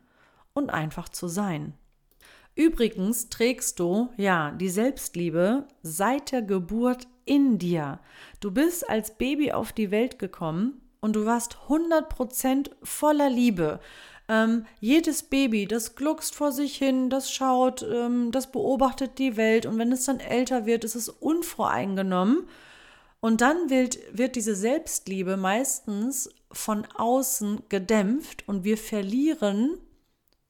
und 0.54 0.70
einfach 0.70 1.10
zu 1.10 1.28
sein. 1.28 1.74
Übrigens 2.56 3.28
trägst 3.28 3.78
du, 3.80 4.10
ja, 4.16 4.52
die 4.52 4.70
Selbstliebe 4.70 5.68
seit 5.84 6.32
der 6.32 6.42
Geburt 6.42 7.08
in 7.26 7.60
dir. 7.60 8.00
Du 8.40 8.52
bist 8.52 8.90
als 8.90 9.18
Baby 9.18 9.52
auf 9.52 9.74
die 9.74 9.92
Welt 9.92 10.20
gekommen 10.20 10.82
und 11.02 11.18
du 11.18 11.26
warst 11.26 11.58
100% 11.68 12.72
voller 12.82 13.30
Liebe. 13.30 13.82
Ähm, 14.30 14.66
jedes 14.80 15.24
Baby, 15.24 15.68
das 15.68 15.96
gluckst 15.96 16.36
vor 16.36 16.52
sich 16.52 16.78
hin, 16.78 17.10
das 17.10 17.32
schaut, 17.32 17.82
ähm, 17.84 18.32
das 18.32 18.52
beobachtet 18.52 19.20
die 19.20 19.38
Welt 19.38 19.66
und 19.66 19.78
wenn 19.78 19.92
es 19.92 20.06
dann 20.06 20.20
älter 20.20 20.66
wird, 20.66 20.84
ist 20.84 20.96
es 20.96 21.08
unvoreingenommen. 21.10 22.48
Und 23.20 23.42
dann 23.42 23.70
wird, 23.70 23.98
wird 24.12 24.36
diese 24.36 24.56
Selbstliebe 24.56 25.38
meistens 25.38 26.30
von 26.52 26.86
außen 26.96 27.64
gedämpft 27.70 28.48
und 28.48 28.64
wir 28.64 28.78
verlieren, 28.78 29.78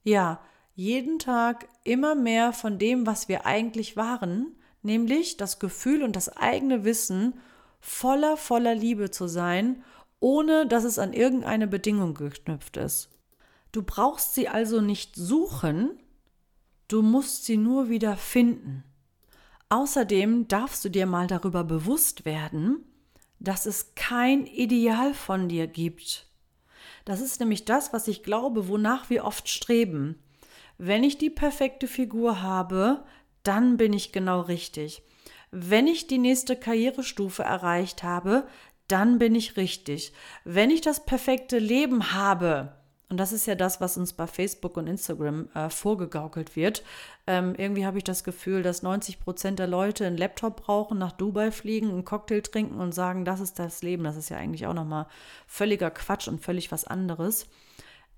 ja, 0.04 0.42
jeden 0.74 1.18
Tag 1.20 1.68
immer 1.84 2.14
mehr 2.14 2.54
von 2.54 2.78
dem, 2.78 3.06
was 3.08 3.28
wir 3.28 3.46
eigentlich 3.46 3.98
waren, 3.98 4.56
nämlich 4.84 5.38
das 5.38 5.60
Gefühl 5.60 6.04
und 6.04 6.16
das 6.16 6.36
eigene 6.38 6.84
Wissen, 6.84 7.40
voller, 7.80 8.38
voller 8.38 8.76
Liebe 8.76 9.12
zu 9.12 9.28
sein, 9.28 9.84
ohne 10.20 10.68
dass 10.68 10.84
es 10.84 11.00
an 11.00 11.14
irgendeine 11.14 11.68
Bedingung 11.68 12.14
geknüpft 12.14 12.78
ist. 12.78 13.10
Du 13.78 13.84
brauchst 13.84 14.34
sie 14.34 14.48
also 14.48 14.82
nicht 14.82 15.16
suchen, 15.16 16.00
du 16.88 17.04
musst 17.04 17.46
sie 17.46 17.58
nur 17.58 17.90
wieder 17.90 18.18
finden. 18.18 18.84
Außerdem 19.70 20.48
darfst 20.48 20.84
du 20.84 20.90
dir 20.90 21.06
mal 21.06 21.28
darüber 21.28 21.64
bewusst 21.64 22.26
werden, 22.26 22.84
dass 23.38 23.68
es 23.68 23.94
kein 23.94 24.48
Ideal 24.48 25.14
von 25.14 25.48
dir 25.48 25.68
gibt. 25.68 26.26
Das 27.06 27.22
ist 27.22 27.40
nämlich 27.40 27.66
das, 27.66 27.94
was 27.94 28.08
ich 28.08 28.24
glaube, 28.24 28.68
wonach 28.68 29.12
wir 29.12 29.26
oft 29.26 29.48
streben. 29.48 30.18
Wenn 30.80 31.04
ich 31.04 31.20
die 31.20 31.30
perfekte 31.30 31.86
Figur 31.88 32.42
habe, 32.42 33.06
dann 33.44 33.78
bin 33.78 33.94
ich 33.94 34.12
genau 34.12 34.42
richtig. 34.42 35.04
Wenn 35.52 35.86
ich 35.86 36.08
die 36.08 36.18
nächste 36.18 36.56
Karrierestufe 36.56 37.44
erreicht 37.44 38.02
habe, 38.02 38.48
dann 38.88 39.20
bin 39.20 39.36
ich 39.36 39.56
richtig. 39.56 40.14
Wenn 40.46 40.72
ich 40.72 40.82
das 40.82 41.06
perfekte 41.06 41.60
Leben 41.60 42.14
habe, 42.14 42.77
und 43.10 43.18
das 43.18 43.32
ist 43.32 43.46
ja 43.46 43.56
das, 43.56 43.80
was 43.80 43.98
uns 43.98 44.12
bei 44.12 44.28
Facebook 44.28 44.76
und 44.76 44.88
Instagram 44.88 45.50
äh, 45.54 45.70
vorgegaukelt 45.70 46.58
wird. 46.58 46.84
Ähm, 47.26 47.56
irgendwie 47.58 47.86
habe 47.86 47.98
ich 47.98 48.04
das 48.04 48.26
Gefühl, 48.26 48.64
dass 48.64 48.84
90 48.84 49.22
Prozent 49.22 49.60
der 49.60 49.68
Leute 49.68 50.06
einen 50.06 50.18
Laptop 50.18 50.64
brauchen, 50.64 50.98
nach 50.98 51.14
Dubai 51.14 51.52
fliegen, 51.52 51.90
einen 51.90 52.04
Cocktail 52.04 52.42
trinken 52.42 52.80
und 52.80 52.94
sagen, 52.94 53.24
das 53.24 53.40
ist 53.40 53.60
das 53.60 53.82
Leben. 53.82 54.04
Das 54.04 54.18
ist 54.18 54.28
ja 54.28 54.36
eigentlich 54.36 54.68
auch 54.68 54.74
nochmal 54.74 55.08
völliger 55.48 55.90
Quatsch 55.90 56.28
und 56.28 56.42
völlig 56.42 56.70
was 56.72 56.84
anderes. 56.84 57.48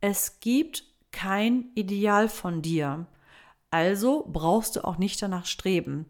Es 0.01 0.39
gibt 0.39 0.83
kein 1.11 1.65
Ideal 1.75 2.27
von 2.27 2.63
dir. 2.63 3.05
Also 3.69 4.25
brauchst 4.27 4.75
du 4.75 4.83
auch 4.83 4.97
nicht 4.97 5.21
danach 5.21 5.45
streben. 5.45 6.07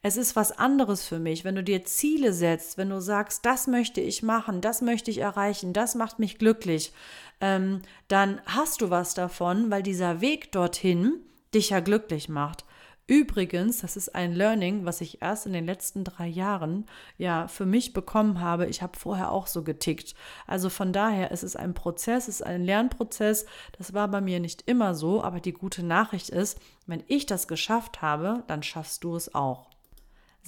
Es 0.00 0.16
ist 0.16 0.36
was 0.36 0.52
anderes 0.52 1.04
für 1.04 1.18
mich, 1.18 1.44
wenn 1.44 1.56
du 1.56 1.64
dir 1.64 1.84
Ziele 1.84 2.32
setzt, 2.32 2.78
wenn 2.78 2.90
du 2.90 3.00
sagst, 3.00 3.44
das 3.44 3.66
möchte 3.66 4.00
ich 4.00 4.22
machen, 4.22 4.60
das 4.60 4.80
möchte 4.80 5.10
ich 5.10 5.18
erreichen, 5.18 5.72
das 5.72 5.96
macht 5.96 6.20
mich 6.20 6.38
glücklich, 6.38 6.92
ähm, 7.40 7.82
dann 8.06 8.40
hast 8.46 8.80
du 8.80 8.90
was 8.90 9.14
davon, 9.14 9.70
weil 9.72 9.82
dieser 9.82 10.20
Weg 10.20 10.52
dorthin 10.52 11.14
dich 11.52 11.70
ja 11.70 11.80
glücklich 11.80 12.28
macht. 12.28 12.64
Übrigens, 13.08 13.80
das 13.80 13.96
ist 13.96 14.14
ein 14.14 14.34
Learning, 14.34 14.84
was 14.84 15.00
ich 15.00 15.22
erst 15.22 15.46
in 15.46 15.54
den 15.54 15.64
letzten 15.64 16.04
drei 16.04 16.26
Jahren 16.28 16.84
ja 17.16 17.48
für 17.48 17.64
mich 17.64 17.94
bekommen 17.94 18.40
habe. 18.40 18.66
Ich 18.66 18.82
habe 18.82 18.98
vorher 18.98 19.32
auch 19.32 19.46
so 19.46 19.64
getickt. 19.64 20.14
Also 20.46 20.68
von 20.68 20.92
daher 20.92 21.30
ist 21.30 21.42
es 21.42 21.56
ein 21.56 21.72
Prozess, 21.72 22.28
es 22.28 22.40
ist 22.40 22.42
ein 22.42 22.64
Lernprozess. 22.64 23.46
Das 23.78 23.94
war 23.94 24.08
bei 24.08 24.20
mir 24.20 24.40
nicht 24.40 24.68
immer 24.68 24.94
so, 24.94 25.24
aber 25.24 25.40
die 25.40 25.54
gute 25.54 25.82
Nachricht 25.82 26.28
ist, 26.28 26.60
wenn 26.86 27.02
ich 27.06 27.24
das 27.24 27.48
geschafft 27.48 28.02
habe, 28.02 28.44
dann 28.46 28.62
schaffst 28.62 29.02
du 29.04 29.16
es 29.16 29.34
auch. 29.34 29.67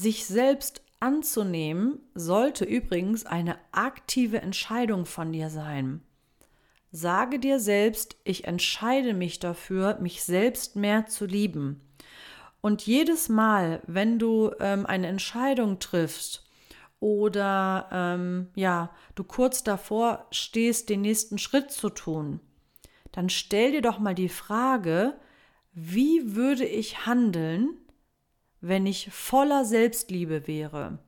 Sich 0.01 0.25
selbst 0.25 0.81
anzunehmen 1.01 1.99
sollte 2.15 2.65
übrigens 2.65 3.27
eine 3.27 3.59
aktive 3.71 4.41
Entscheidung 4.41 5.05
von 5.05 5.31
dir 5.31 5.51
sein. 5.51 6.01
Sage 6.91 7.39
dir 7.39 7.61
selbst, 7.61 8.17
ich 8.25 8.47
entscheide 8.47 9.13
mich 9.13 9.41
dafür, 9.41 9.99
mich 10.01 10.23
selbst 10.23 10.75
mehr 10.75 11.05
zu 11.05 11.27
lieben. 11.27 11.83
Und 12.63 12.87
jedes 12.87 13.29
Mal, 13.29 13.83
wenn 13.87 14.19
du 14.19 14.53
ähm, 14.59 14.87
eine 14.87 15.07
Entscheidung 15.07 15.81
triffst 15.81 16.49
oder 16.99 17.91
ähm, 17.93 18.49
ja, 18.55 18.95
du 19.17 19.23
kurz 19.23 19.65
davor 19.65 20.29
stehst, 20.31 20.89
den 20.89 21.03
nächsten 21.03 21.37
Schritt 21.37 21.73
zu 21.73 21.91
tun, 21.91 22.41
dann 23.13 23.29
stell 23.29 23.73
dir 23.73 23.83
doch 23.83 23.99
mal 23.99 24.15
die 24.15 24.31
Frage, 24.31 25.21
wie 25.75 26.35
würde 26.35 26.65
ich 26.65 27.05
handeln, 27.05 27.77
wenn 28.61 28.87
ich 28.87 29.11
voller 29.11 29.65
Selbstliebe 29.65 30.47
wäre? 30.47 30.99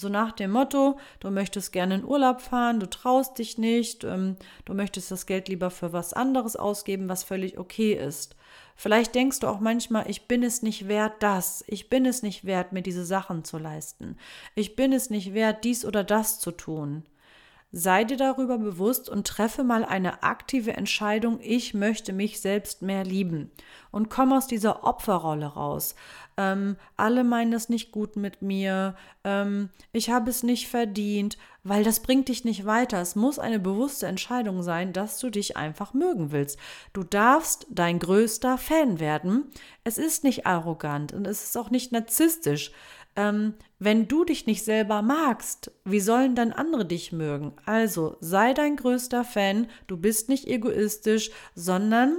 So 0.00 0.08
nach 0.08 0.32
dem 0.32 0.52
Motto, 0.52 0.98
du 1.20 1.30
möchtest 1.30 1.72
gerne 1.72 1.96
in 1.96 2.04
Urlaub 2.04 2.40
fahren, 2.40 2.80
du 2.80 2.88
traust 2.88 3.38
dich 3.38 3.58
nicht, 3.58 4.02
ähm, 4.04 4.36
du 4.64 4.72
möchtest 4.72 5.10
das 5.10 5.26
Geld 5.26 5.48
lieber 5.48 5.70
für 5.70 5.92
was 5.92 6.14
anderes 6.14 6.56
ausgeben, 6.56 7.10
was 7.10 7.22
völlig 7.22 7.58
okay 7.58 7.92
ist. 7.92 8.34
Vielleicht 8.76 9.14
denkst 9.14 9.40
du 9.40 9.46
auch 9.46 9.60
manchmal, 9.60 10.08
ich 10.08 10.26
bin 10.26 10.42
es 10.42 10.62
nicht 10.62 10.88
wert, 10.88 11.22
das, 11.22 11.62
ich 11.66 11.90
bin 11.90 12.06
es 12.06 12.22
nicht 12.22 12.46
wert, 12.46 12.72
mir 12.72 12.80
diese 12.80 13.04
Sachen 13.04 13.44
zu 13.44 13.58
leisten, 13.58 14.16
ich 14.54 14.74
bin 14.74 14.94
es 14.94 15.10
nicht 15.10 15.34
wert, 15.34 15.64
dies 15.64 15.84
oder 15.84 16.02
das 16.02 16.40
zu 16.40 16.50
tun. 16.50 17.04
Sei 17.72 18.02
dir 18.02 18.16
darüber 18.16 18.58
bewusst 18.58 19.08
und 19.08 19.28
treffe 19.28 19.62
mal 19.62 19.84
eine 19.84 20.24
aktive 20.24 20.72
Entscheidung, 20.72 21.38
ich 21.40 21.72
möchte 21.72 22.12
mich 22.12 22.40
selbst 22.40 22.82
mehr 22.82 23.04
lieben. 23.04 23.52
Und 23.92 24.10
komm 24.10 24.32
aus 24.32 24.48
dieser 24.48 24.82
Opferrolle 24.82 25.46
raus. 25.46 25.94
Ähm, 26.36 26.76
alle 26.96 27.22
meinen 27.22 27.52
es 27.52 27.68
nicht 27.68 27.92
gut 27.92 28.16
mit 28.16 28.42
mir, 28.42 28.96
ähm, 29.22 29.68
ich 29.92 30.10
habe 30.10 30.30
es 30.30 30.42
nicht 30.42 30.66
verdient, 30.66 31.38
weil 31.62 31.84
das 31.84 32.00
bringt 32.00 32.28
dich 32.28 32.44
nicht 32.44 32.66
weiter. 32.66 33.00
Es 33.00 33.14
muss 33.14 33.38
eine 33.38 33.60
bewusste 33.60 34.08
Entscheidung 34.08 34.62
sein, 34.62 34.92
dass 34.92 35.20
du 35.20 35.30
dich 35.30 35.56
einfach 35.56 35.94
mögen 35.94 36.32
willst. 36.32 36.58
Du 36.92 37.04
darfst 37.04 37.66
dein 37.70 38.00
größter 38.00 38.58
Fan 38.58 38.98
werden. 38.98 39.44
Es 39.84 39.96
ist 39.96 40.24
nicht 40.24 40.44
arrogant 40.44 41.12
und 41.12 41.24
es 41.24 41.44
ist 41.44 41.56
auch 41.56 41.70
nicht 41.70 41.92
narzisstisch 41.92 42.72
ähm, 43.16 43.54
wenn 43.78 44.08
du 44.08 44.24
dich 44.24 44.46
nicht 44.46 44.64
selber 44.64 45.02
magst, 45.02 45.72
wie 45.84 46.00
sollen 46.00 46.34
dann 46.34 46.52
andere 46.52 46.84
dich 46.84 47.12
mögen? 47.12 47.52
Also 47.64 48.16
sei 48.20 48.54
dein 48.54 48.76
größter 48.76 49.24
Fan, 49.24 49.68
du 49.86 49.96
bist 49.96 50.28
nicht 50.28 50.46
egoistisch, 50.46 51.30
sondern 51.54 52.18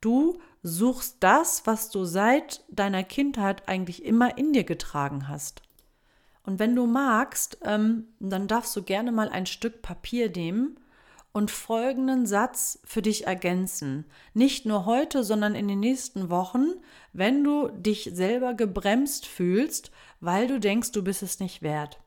du 0.00 0.38
suchst 0.62 1.18
das, 1.20 1.66
was 1.66 1.90
du 1.90 2.04
seit 2.04 2.64
deiner 2.68 3.04
Kindheit 3.04 3.68
eigentlich 3.68 4.04
immer 4.04 4.36
in 4.36 4.52
dir 4.52 4.64
getragen 4.64 5.28
hast. 5.28 5.62
Und 6.42 6.58
wenn 6.58 6.76
du 6.76 6.86
magst, 6.86 7.58
ähm, 7.64 8.08
dann 8.20 8.46
darfst 8.46 8.74
du 8.76 8.82
gerne 8.82 9.12
mal 9.12 9.28
ein 9.28 9.46
Stück 9.46 9.82
Papier 9.82 10.30
nehmen 10.30 10.78
und 11.36 11.50
folgenden 11.50 12.24
Satz 12.24 12.78
für 12.84 13.02
dich 13.02 13.26
ergänzen. 13.26 14.06
Nicht 14.32 14.64
nur 14.64 14.86
heute, 14.86 15.22
sondern 15.22 15.54
in 15.54 15.68
den 15.68 15.80
nächsten 15.80 16.30
Wochen, 16.30 16.64
wenn 17.12 17.44
du 17.44 17.68
dich 17.68 18.08
selber 18.14 18.54
gebremst 18.54 19.26
fühlst, 19.26 19.90
weil 20.20 20.48
du 20.48 20.58
denkst, 20.58 20.92
du 20.92 21.04
bist 21.04 21.22
es 21.22 21.38
nicht 21.38 21.60
wert. 21.60 22.00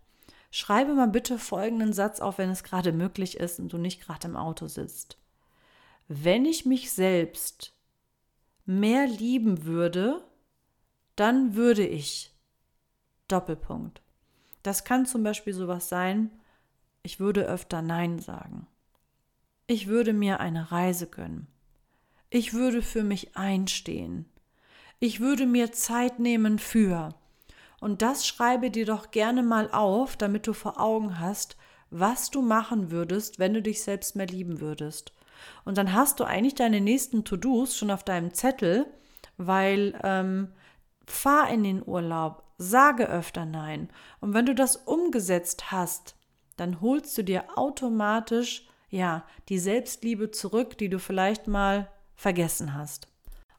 Schreibe 0.49 0.95
mal 0.95 1.09
bitte 1.09 1.37
folgenden 1.37 1.93
Satz 1.93 2.21
auf, 2.21 2.39
wenn 2.39 2.49
es 2.49 2.63
gerade 2.63 2.91
möglich 2.91 3.37
ist 3.37 3.59
und 3.59 3.71
du 3.71 3.77
nicht 3.77 4.01
gerade 4.01 4.27
im 4.27 4.35
Auto 4.35 4.67
sitzt. 4.67 5.19
Wenn 6.07 6.43
ich 6.45 6.65
mich 6.65 6.91
selbst 6.91 7.75
mehr 8.65 9.05
lieben 9.05 9.63
würde, 9.63 10.23
dann 11.15 11.53
würde 11.53 11.85
ich. 11.85 12.33
Doppelpunkt. 13.27 14.01
Das 14.63 14.85
kann 14.85 15.05
zum 15.05 15.21
Beispiel 15.21 15.53
sowas 15.53 15.87
sein, 15.87 16.31
ich 17.03 17.19
würde 17.19 17.45
öfter 17.45 17.83
Nein 17.83 18.17
sagen. 18.17 18.65
Ich 19.71 19.85
würde 19.85 20.13
mir 20.13 20.39
eine 20.39 20.71
Reise 20.71 21.05
gönnen. 21.05 21.45
Ich 22.31 22.55
würde 22.55 22.81
für 22.81 23.03
mich 23.03 23.37
einstehen. 23.37 24.25
Ich 24.97 25.19
würde 25.19 25.45
mir 25.45 25.71
Zeit 25.71 26.17
nehmen 26.17 26.57
für. 26.57 27.09
Und 27.79 28.01
das 28.01 28.25
schreibe 28.25 28.71
dir 28.71 28.87
doch 28.87 29.11
gerne 29.11 29.43
mal 29.43 29.69
auf, 29.69 30.17
damit 30.17 30.47
du 30.47 30.53
vor 30.53 30.81
Augen 30.81 31.19
hast, 31.19 31.55
was 31.91 32.31
du 32.31 32.41
machen 32.41 32.89
würdest, 32.89 33.37
wenn 33.37 33.53
du 33.53 33.61
dich 33.61 33.83
selbst 33.83 34.15
mehr 34.15 34.25
lieben 34.25 34.59
würdest. 34.59 35.13
Und 35.65 35.77
dann 35.77 35.93
hast 35.93 36.19
du 36.19 36.23
eigentlich 36.23 36.55
deine 36.55 36.81
nächsten 36.81 37.23
To-Dos 37.23 37.77
schon 37.77 37.91
auf 37.91 38.03
deinem 38.03 38.33
Zettel, 38.33 38.87
weil 39.37 39.99
ähm, 40.01 40.47
fahr 41.05 41.47
in 41.51 41.63
den 41.63 41.87
Urlaub, 41.87 42.41
sage 42.57 43.07
öfter 43.07 43.45
Nein. 43.45 43.89
Und 44.19 44.33
wenn 44.33 44.47
du 44.47 44.55
das 44.55 44.77
umgesetzt 44.77 45.71
hast, 45.71 46.15
dann 46.57 46.81
holst 46.81 47.15
du 47.19 47.23
dir 47.23 47.55
automatisch 47.55 48.65
ja, 48.89 49.25
die 49.49 49.59
Selbstliebe 49.59 50.31
zurück, 50.31 50.77
die 50.77 50.89
du 50.89 50.99
vielleicht 50.99 51.47
mal 51.47 51.91
vergessen 52.15 52.73
hast. 52.73 53.07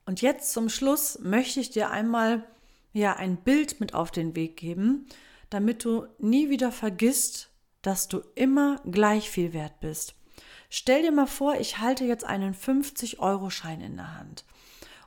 Und 0.07 0.23
jetzt 0.23 0.53
zum 0.53 0.69
Schluss 0.69 1.19
möchte 1.21 1.61
ich 1.61 1.71
dir 1.71 1.91
einmal 1.91 2.45
ja 2.93 3.15
ein 3.15 3.37
Bild 3.37 3.81
mit 3.81 3.95
auf 3.95 4.11
den 4.11 4.35
Weg 4.35 4.57
geben, 4.57 5.07
damit 5.51 5.85
du 5.85 6.07
nie 6.19 6.51
wieder 6.51 6.73
vergisst, 6.73 7.51
dass 7.83 8.09
du 8.09 8.23
immer 8.35 8.81
gleich 8.91 9.31
viel 9.31 9.53
wert 9.53 9.81
bist. 9.81 10.15
Stell 10.69 11.03
dir 11.03 11.13
mal 11.13 11.27
vor, 11.27 11.59
ich 11.59 11.79
halte 11.79 12.05
jetzt 12.05 12.25
einen 12.25 12.55
50-Euro-Schein 12.55 13.81
in 13.81 13.97
der 13.97 14.17
Hand 14.17 14.45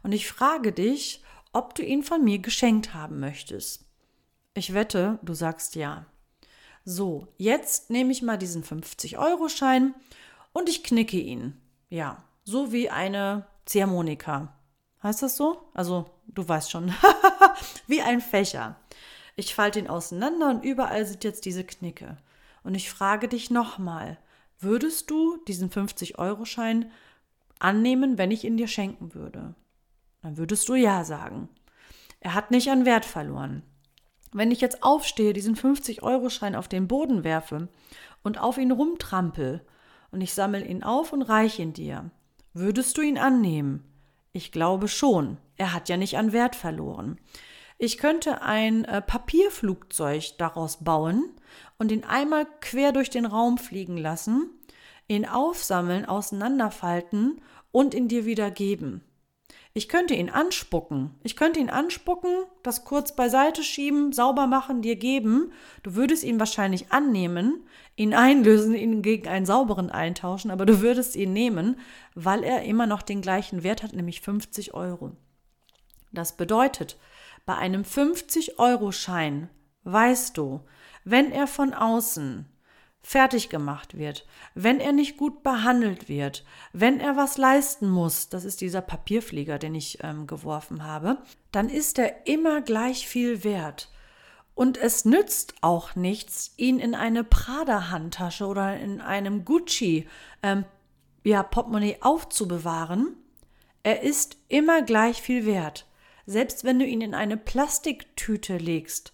und 0.04 0.12
ich 0.12 0.28
frage 0.28 0.74
dich, 0.74 1.24
ob 1.54 1.76
du 1.76 1.84
ihn 1.84 2.04
von 2.04 2.24
mir 2.24 2.40
geschenkt 2.40 2.94
haben 2.94 3.20
möchtest. 3.20 3.86
Ich 4.54 4.74
wette, 4.74 5.20
du 5.24 5.34
sagst 5.34 5.76
ja. 5.76 6.06
So, 6.86 7.28
jetzt 7.38 7.90
nehme 7.90 8.12
ich 8.12 8.22
mal 8.22 8.38
diesen 8.38 8.64
50-Euro-Schein 8.64 9.96
und 10.52 10.68
ich 10.68 10.84
knicke 10.84 11.18
ihn. 11.18 11.60
Ja, 11.90 12.24
so 12.44 12.72
wie 12.74 12.90
eine 12.90 13.46
Ziehharmonika. 13.66 14.54
Heißt 15.02 15.24
das 15.24 15.38
so? 15.38 15.70
Also, 15.74 16.10
du 16.28 16.48
weißt 16.48 16.72
schon. 16.72 16.94
wie 17.88 18.02
ein 18.02 18.20
Fächer. 18.20 18.76
Ich 19.36 19.56
falte 19.56 19.80
ihn 19.80 19.88
auseinander 19.88 20.50
und 20.50 20.64
überall 20.64 21.06
sind 21.06 21.24
jetzt 21.24 21.46
diese 21.46 21.64
Knicke. 21.64 22.18
Und 22.64 22.76
ich 22.76 22.90
frage 22.90 23.28
dich 23.28 23.50
nochmal, 23.50 24.18
würdest 24.60 25.10
du 25.10 25.38
diesen 25.48 25.70
50-Euro-Schein 25.70 26.92
annehmen, 27.60 28.18
wenn 28.18 28.32
ich 28.32 28.44
ihn 28.44 28.58
dir 28.58 28.68
schenken 28.68 29.14
würde? 29.14 29.56
Dann 30.22 30.38
würdest 30.38 30.68
du 30.70 30.76
ja 30.76 31.04
sagen. 31.04 31.50
Er 32.20 32.34
hat 32.34 32.52
nicht 32.52 32.70
an 32.70 32.86
Wert 32.86 33.06
verloren. 33.06 33.64
Wenn 34.34 34.52
ich 34.52 34.62
jetzt 34.62 34.84
aufstehe, 34.84 35.34
diesen 35.34 35.56
50-Euro-Schein 35.56 36.56
auf 36.56 36.68
den 36.68 36.88
Boden 36.88 37.24
werfe 37.24 37.70
und 38.24 38.40
auf 38.40 38.58
ihn 38.58 38.72
rumtrampel 38.72 39.62
und 40.12 40.22
ich 40.22 40.34
sammle 40.34 40.66
ihn 40.66 40.84
auf 40.84 41.14
und 41.14 41.22
reiche 41.22 41.62
ihn 41.62 41.74
dir, 41.74 42.10
würdest 42.54 42.98
du 42.98 43.02
ihn 43.02 43.18
annehmen? 43.18 43.84
Ich 44.32 44.52
glaube 44.52 44.88
schon. 44.88 45.38
Er 45.56 45.74
hat 45.74 45.88
ja 45.90 45.98
nicht 45.98 46.18
an 46.18 46.34
Wert 46.34 46.56
verloren. 46.56 47.20
Ich 47.78 47.98
könnte 47.98 48.42
ein 48.42 48.86
äh, 48.86 49.02
Papierflugzeug 49.02 50.38
daraus 50.38 50.84
bauen 50.84 51.26
und 51.78 51.92
ihn 51.92 52.04
einmal 52.04 52.48
quer 52.62 52.92
durch 52.92 53.10
den 53.10 53.26
Raum 53.26 53.58
fliegen 53.58 53.98
lassen, 53.98 54.50
ihn 55.08 55.28
aufsammeln, 55.28 56.06
auseinanderfalten 56.06 57.42
und 57.72 57.94
ihn 57.94 58.08
dir 58.08 58.26
wieder 58.26 58.50
geben. 58.50 59.04
Ich 59.76 59.90
könnte 59.90 60.14
ihn 60.14 60.30
anspucken. 60.30 61.16
Ich 61.24 61.36
könnte 61.36 61.60
ihn 61.60 61.72
anspucken, 61.72 62.30
das 62.62 62.86
kurz 62.86 63.16
beiseite 63.16 63.64
schieben, 63.64 64.14
sauber 64.14 64.46
machen, 64.46 64.84
dir 64.84 64.96
geben. 64.96 65.52
Du 65.82 65.96
würdest 65.96 66.24
ihn 66.24 66.40
wahrscheinlich 66.40 66.92
annehmen, 66.92 67.68
ihn 67.96 68.14
einlösen, 68.14 68.76
ihn 68.76 69.02
gegen 69.02 69.28
einen 69.28 69.48
sauberen 69.48 69.90
eintauschen, 69.90 70.52
aber 70.52 70.68
du 70.68 70.82
würdest 70.82 71.16
ihn 71.16 71.34
nehmen, 71.34 71.80
weil 72.14 72.44
er 72.44 72.62
immer 72.64 72.86
noch 72.86 73.02
den 73.02 73.22
gleichen 73.22 73.64
Wert 73.64 73.82
hat, 73.82 73.94
nämlich 73.94 74.22
50 74.22 74.76
Euro. 74.76 75.14
Das 76.12 76.38
bedeutet, 76.38 77.00
bei 77.48 77.56
einem 77.56 77.82
50-Euro-Schein 77.82 79.50
weißt 79.86 80.38
du, 80.38 80.62
wenn 81.04 81.32
er 81.32 81.48
von 81.48 81.74
außen 81.74 82.46
fertig 83.04 83.50
gemacht 83.50 83.98
wird, 83.98 84.26
wenn 84.56 84.80
er 84.80 84.94
nicht 84.94 85.18
gut 85.18 85.44
behandelt 85.44 86.08
wird, 86.08 86.46
wenn 86.72 87.02
er 87.02 87.18
was 87.18 87.38
leisten 87.38 87.90
muss, 87.90 88.30
das 88.30 88.46
ist 88.46 88.62
dieser 88.62 88.82
Papierflieger, 88.82 89.60
den 89.60 89.76
ich 89.76 90.00
ähm, 90.02 90.26
geworfen 90.26 90.86
habe, 90.86 91.18
dann 91.52 91.70
ist 91.70 92.00
er 92.00 92.26
immer 92.26 92.62
gleich 92.62 93.08
viel 93.08 93.44
wert. 93.44 93.92
Und 94.56 94.78
es 94.78 95.04
nützt 95.04 95.56
auch 95.62 95.96
nichts, 95.96 96.54
ihn 96.58 96.80
in 96.80 96.96
eine 96.96 97.24
Prada-Handtasche 97.24 98.46
oder 98.46 98.80
in 98.80 99.02
einem 99.02 99.46
Gucci 99.46 100.08
ähm, 100.42 100.64
ja, 101.24 101.44
Portemonnaie 101.44 101.98
aufzubewahren. 102.02 103.18
Er 103.82 104.02
ist 104.04 104.38
immer 104.48 104.82
gleich 104.82 105.22
viel 105.22 105.46
wert, 105.46 105.88
selbst 106.26 106.64
wenn 106.64 106.80
du 106.80 106.86
ihn 106.86 107.02
in 107.02 107.16
eine 107.16 107.36
Plastiktüte 107.36 108.58
legst. 108.58 109.14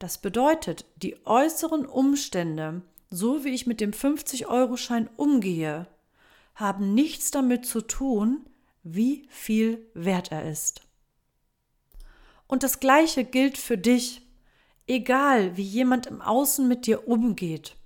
Das 0.00 0.18
bedeutet, 0.18 0.86
die 0.96 1.26
äußeren 1.26 1.84
Umstände, 1.84 2.82
so 3.10 3.44
wie 3.44 3.50
ich 3.50 3.66
mit 3.66 3.80
dem 3.80 3.90
50-Euro-Schein 3.90 5.10
umgehe, 5.16 5.86
haben 6.54 6.94
nichts 6.94 7.30
damit 7.30 7.66
zu 7.66 7.80
tun, 7.80 8.46
wie 8.82 9.26
viel 9.28 9.86
wert 9.94 10.30
er 10.30 10.48
ist. 10.48 10.82
Und 12.46 12.62
das 12.62 12.80
Gleiche 12.80 13.24
gilt 13.24 13.58
für 13.58 13.78
dich, 13.78 14.22
egal 14.86 15.56
wie 15.56 15.62
jemand 15.62 16.06
im 16.06 16.20
Außen 16.20 16.66
mit 16.66 16.86
dir 16.86 17.06
umgeht, 17.06 17.76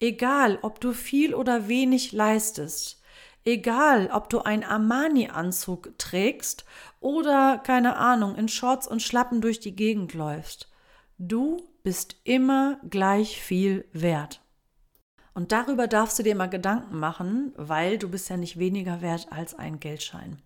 egal 0.00 0.58
ob 0.62 0.80
du 0.80 0.92
viel 0.92 1.34
oder 1.34 1.68
wenig 1.68 2.12
leistest, 2.12 3.00
egal 3.44 4.10
ob 4.12 4.28
du 4.28 4.40
einen 4.40 4.64
Armani-Anzug 4.64 5.98
trägst 5.98 6.64
oder, 7.00 7.58
keine 7.58 7.96
Ahnung, 7.96 8.36
in 8.36 8.48
Shorts 8.48 8.86
und 8.86 9.02
Schlappen 9.02 9.40
durch 9.40 9.60
die 9.60 9.76
Gegend 9.76 10.14
läufst, 10.14 10.70
du 11.18 11.62
bist 11.82 12.16
immer 12.24 12.78
gleich 12.88 13.40
viel 13.40 13.86
wert. 13.92 14.43
Und 15.34 15.52
darüber 15.52 15.88
darfst 15.88 16.18
du 16.18 16.22
dir 16.22 16.36
mal 16.36 16.48
Gedanken 16.48 16.98
machen, 16.98 17.52
weil 17.56 17.98
du 17.98 18.08
bist 18.08 18.30
ja 18.30 18.36
nicht 18.36 18.58
weniger 18.58 19.02
wert 19.02 19.26
als 19.30 19.54
ein 19.54 19.80
Geldschein. 19.80 20.38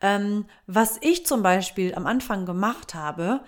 Ähm, 0.00 0.46
was 0.66 0.98
ich 1.02 1.26
zum 1.26 1.42
Beispiel 1.42 1.94
am 1.94 2.06
Anfang 2.06 2.46
gemacht 2.46 2.94
habe, 2.94 3.40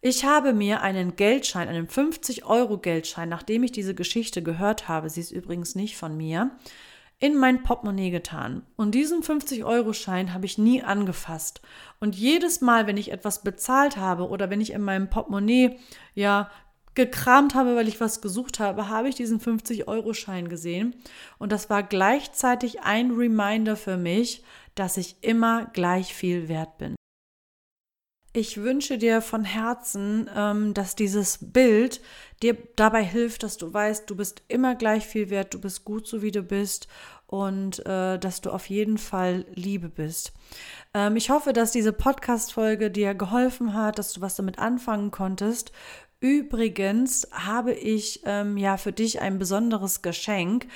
ich 0.00 0.24
habe 0.24 0.52
mir 0.52 0.80
einen 0.82 1.16
Geldschein, 1.16 1.68
einen 1.68 1.88
50-Euro-Geldschein, 1.88 3.28
nachdem 3.28 3.64
ich 3.64 3.72
diese 3.72 3.94
Geschichte 3.94 4.42
gehört 4.42 4.88
habe, 4.88 5.10
sie 5.10 5.20
ist 5.20 5.32
übrigens 5.32 5.74
nicht 5.74 5.96
von 5.96 6.16
mir, 6.16 6.52
in 7.20 7.36
mein 7.36 7.64
Portemonnaie 7.64 8.10
getan. 8.10 8.62
Und 8.76 8.94
diesen 8.94 9.22
50-Euro-Schein 9.22 10.32
habe 10.32 10.46
ich 10.46 10.56
nie 10.56 10.82
angefasst. 10.84 11.60
Und 11.98 12.14
jedes 12.14 12.60
Mal, 12.60 12.86
wenn 12.86 12.96
ich 12.96 13.10
etwas 13.10 13.42
bezahlt 13.42 13.96
habe 13.96 14.28
oder 14.28 14.50
wenn 14.50 14.60
ich 14.60 14.72
in 14.72 14.82
meinem 14.82 15.10
Portemonnaie 15.10 15.78
ja 16.14 16.48
gekramt 16.98 17.54
habe, 17.54 17.76
weil 17.76 17.86
ich 17.86 18.00
was 18.00 18.20
gesucht 18.20 18.58
habe, 18.58 18.88
habe 18.88 19.08
ich 19.08 19.14
diesen 19.14 19.40
50-Euro-Schein 19.40 20.48
gesehen. 20.48 20.96
Und 21.38 21.52
das 21.52 21.70
war 21.70 21.84
gleichzeitig 21.84 22.80
ein 22.80 23.12
Reminder 23.12 23.76
für 23.76 23.96
mich, 23.96 24.42
dass 24.74 24.96
ich 24.96 25.16
immer 25.20 25.66
gleich 25.66 26.12
viel 26.12 26.48
wert 26.48 26.76
bin. 26.76 26.96
Ich 28.32 28.56
wünsche 28.56 28.98
dir 28.98 29.22
von 29.22 29.44
Herzen, 29.44 30.28
ähm, 30.36 30.74
dass 30.74 30.96
dieses 30.96 31.38
Bild 31.40 32.00
dir 32.42 32.56
dabei 32.74 33.04
hilft, 33.04 33.44
dass 33.44 33.56
du 33.56 33.72
weißt, 33.72 34.10
du 34.10 34.16
bist 34.16 34.42
immer 34.48 34.74
gleich 34.74 35.06
viel 35.06 35.30
wert, 35.30 35.54
du 35.54 35.60
bist 35.60 35.84
gut 35.84 36.06
so 36.06 36.20
wie 36.20 36.32
du 36.32 36.42
bist 36.42 36.88
und 37.26 37.84
äh, 37.86 38.18
dass 38.18 38.40
du 38.40 38.50
auf 38.50 38.68
jeden 38.68 38.98
Fall 38.98 39.44
Liebe 39.54 39.88
bist. 39.88 40.32
Ähm, 40.94 41.16
ich 41.16 41.30
hoffe, 41.30 41.52
dass 41.52 41.72
diese 41.72 41.92
Podcast-Folge 41.92 42.90
dir 42.90 43.14
geholfen 43.14 43.74
hat, 43.74 43.98
dass 43.98 44.12
du 44.12 44.20
was 44.20 44.36
damit 44.36 44.58
anfangen 44.58 45.10
konntest. 45.10 45.72
Übrigens 46.20 47.28
habe 47.32 47.72
ich 47.72 48.22
ähm, 48.24 48.56
ja 48.56 48.76
für 48.76 48.92
dich 48.92 49.20
ein 49.20 49.38
besonderes 49.38 50.02
Geschenk. 50.02 50.66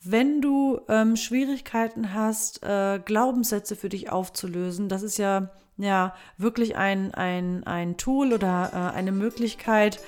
Wenn 0.00 0.40
du 0.40 0.80
ähm, 0.88 1.16
Schwierigkeiten 1.16 2.14
hast, 2.14 2.62
äh, 2.62 3.00
Glaubenssätze 3.04 3.74
für 3.74 3.88
dich 3.88 4.10
aufzulösen, 4.10 4.88
das 4.88 5.02
ist 5.02 5.18
ja, 5.18 5.50
ja 5.78 6.14
wirklich 6.36 6.76
ein, 6.76 7.12
ein, 7.14 7.64
ein 7.64 7.96
Tool 7.96 8.32
oder 8.32 8.70
äh, 8.72 8.96
eine 8.96 9.12
Möglichkeit, 9.12 9.98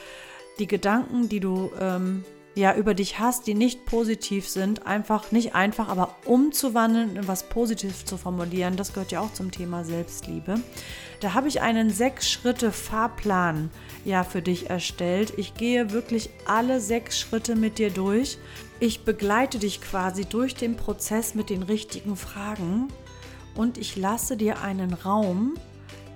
die 0.58 0.66
Gedanken, 0.66 1.28
die 1.28 1.40
du 1.40 1.70
ähm, 1.80 2.24
ja 2.56 2.74
über 2.74 2.94
dich 2.94 3.18
hast, 3.18 3.46
die 3.46 3.54
nicht 3.54 3.84
positiv 3.84 4.48
sind, 4.48 4.86
einfach 4.86 5.30
nicht 5.30 5.54
einfach, 5.54 5.88
aber 5.88 6.16
umzuwandeln 6.24 7.16
in 7.16 7.28
was 7.28 7.48
Positives 7.48 8.06
zu 8.06 8.16
formulieren, 8.16 8.76
das 8.76 8.94
gehört 8.94 9.12
ja 9.12 9.20
auch 9.20 9.32
zum 9.32 9.50
Thema 9.50 9.84
Selbstliebe. 9.84 10.58
Da 11.20 11.34
habe 11.34 11.48
ich 11.48 11.60
einen 11.60 11.90
sechs 11.90 12.30
Schritte 12.30 12.72
Fahrplan 12.72 13.70
ja 14.04 14.24
für 14.24 14.42
dich 14.42 14.70
erstellt. 14.70 15.34
Ich 15.36 15.54
gehe 15.54 15.92
wirklich 15.92 16.30
alle 16.46 16.80
sechs 16.80 17.18
Schritte 17.18 17.56
mit 17.56 17.78
dir 17.78 17.90
durch. 17.90 18.38
Ich 18.80 19.04
begleite 19.04 19.58
dich 19.58 19.82
quasi 19.82 20.24
durch 20.24 20.54
den 20.54 20.76
Prozess 20.76 21.34
mit 21.34 21.50
den 21.50 21.62
richtigen 21.62 22.16
Fragen 22.16 22.88
und 23.54 23.76
ich 23.76 23.96
lasse 23.96 24.36
dir 24.36 24.62
einen 24.62 24.92
Raum, 24.94 25.54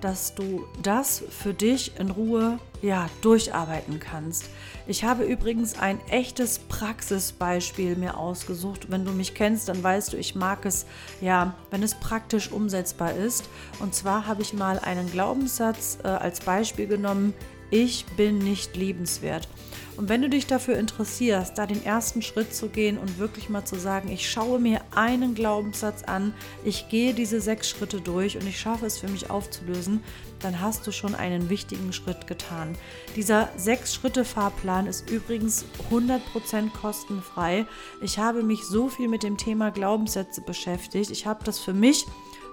dass 0.01 0.35
du 0.35 0.65
das 0.81 1.23
für 1.29 1.53
dich 1.53 1.99
in 1.99 2.09
Ruhe 2.09 2.59
ja 2.81 3.09
durcharbeiten 3.21 3.99
kannst. 3.99 4.49
Ich 4.87 5.03
habe 5.03 5.23
übrigens 5.23 5.77
ein 5.77 5.99
echtes 6.09 6.59
Praxisbeispiel 6.59 7.95
mir 7.95 8.17
ausgesucht. 8.17 8.91
Wenn 8.91 9.05
du 9.05 9.11
mich 9.11 9.33
kennst, 9.33 9.69
dann 9.69 9.83
weißt 9.83 10.13
du, 10.13 10.17
ich 10.17 10.35
mag 10.35 10.65
es 10.65 10.85
ja, 11.21 11.53
wenn 11.69 11.83
es 11.83 11.95
praktisch 11.95 12.51
umsetzbar 12.51 13.13
ist. 13.13 13.45
Und 13.79 13.93
zwar 13.93 14.27
habe 14.27 14.41
ich 14.41 14.53
mal 14.53 14.79
einen 14.79 15.11
Glaubenssatz 15.11 15.99
äh, 16.03 16.07
als 16.07 16.41
Beispiel 16.41 16.87
genommen, 16.87 17.33
ich 17.71 18.05
bin 18.17 18.37
nicht 18.37 18.75
liebenswert. 18.75 19.47
Und 19.97 20.09
wenn 20.09 20.21
du 20.21 20.29
dich 20.29 20.47
dafür 20.47 20.77
interessierst, 20.77 21.57
da 21.57 21.65
den 21.65 21.83
ersten 21.83 22.21
Schritt 22.21 22.55
zu 22.55 22.69
gehen 22.69 22.97
und 22.97 23.19
wirklich 23.19 23.49
mal 23.49 23.65
zu 23.65 23.75
sagen, 23.75 24.09
ich 24.09 24.29
schaue 24.29 24.59
mir 24.59 24.81
einen 24.95 25.35
Glaubenssatz 25.35 26.03
an, 26.03 26.33
ich 26.63 26.89
gehe 26.89 27.13
diese 27.13 27.41
sechs 27.41 27.69
Schritte 27.69 28.01
durch 28.01 28.37
und 28.37 28.47
ich 28.47 28.59
schaffe 28.59 28.85
es 28.85 28.97
für 28.97 29.09
mich 29.09 29.29
aufzulösen, 29.29 30.01
dann 30.39 30.61
hast 30.61 30.87
du 30.87 30.91
schon 30.91 31.13
einen 31.13 31.49
wichtigen 31.49 31.93
Schritt 31.93 32.25
getan. 32.25 32.75
Dieser 33.15 33.49
sechs 33.57 33.93
Schritte 33.93 34.25
Fahrplan 34.25 34.87
ist 34.87 35.09
übrigens 35.09 35.65
100% 35.91 36.71
kostenfrei. 36.71 37.65
Ich 38.01 38.17
habe 38.17 38.43
mich 38.43 38.63
so 38.63 38.87
viel 38.87 39.07
mit 39.07 39.23
dem 39.23 39.37
Thema 39.37 39.71
Glaubenssätze 39.71 40.41
beschäftigt. 40.41 41.11
Ich 41.11 41.25
habe 41.27 41.43
das 41.43 41.59
für 41.59 41.73
mich 41.73 42.05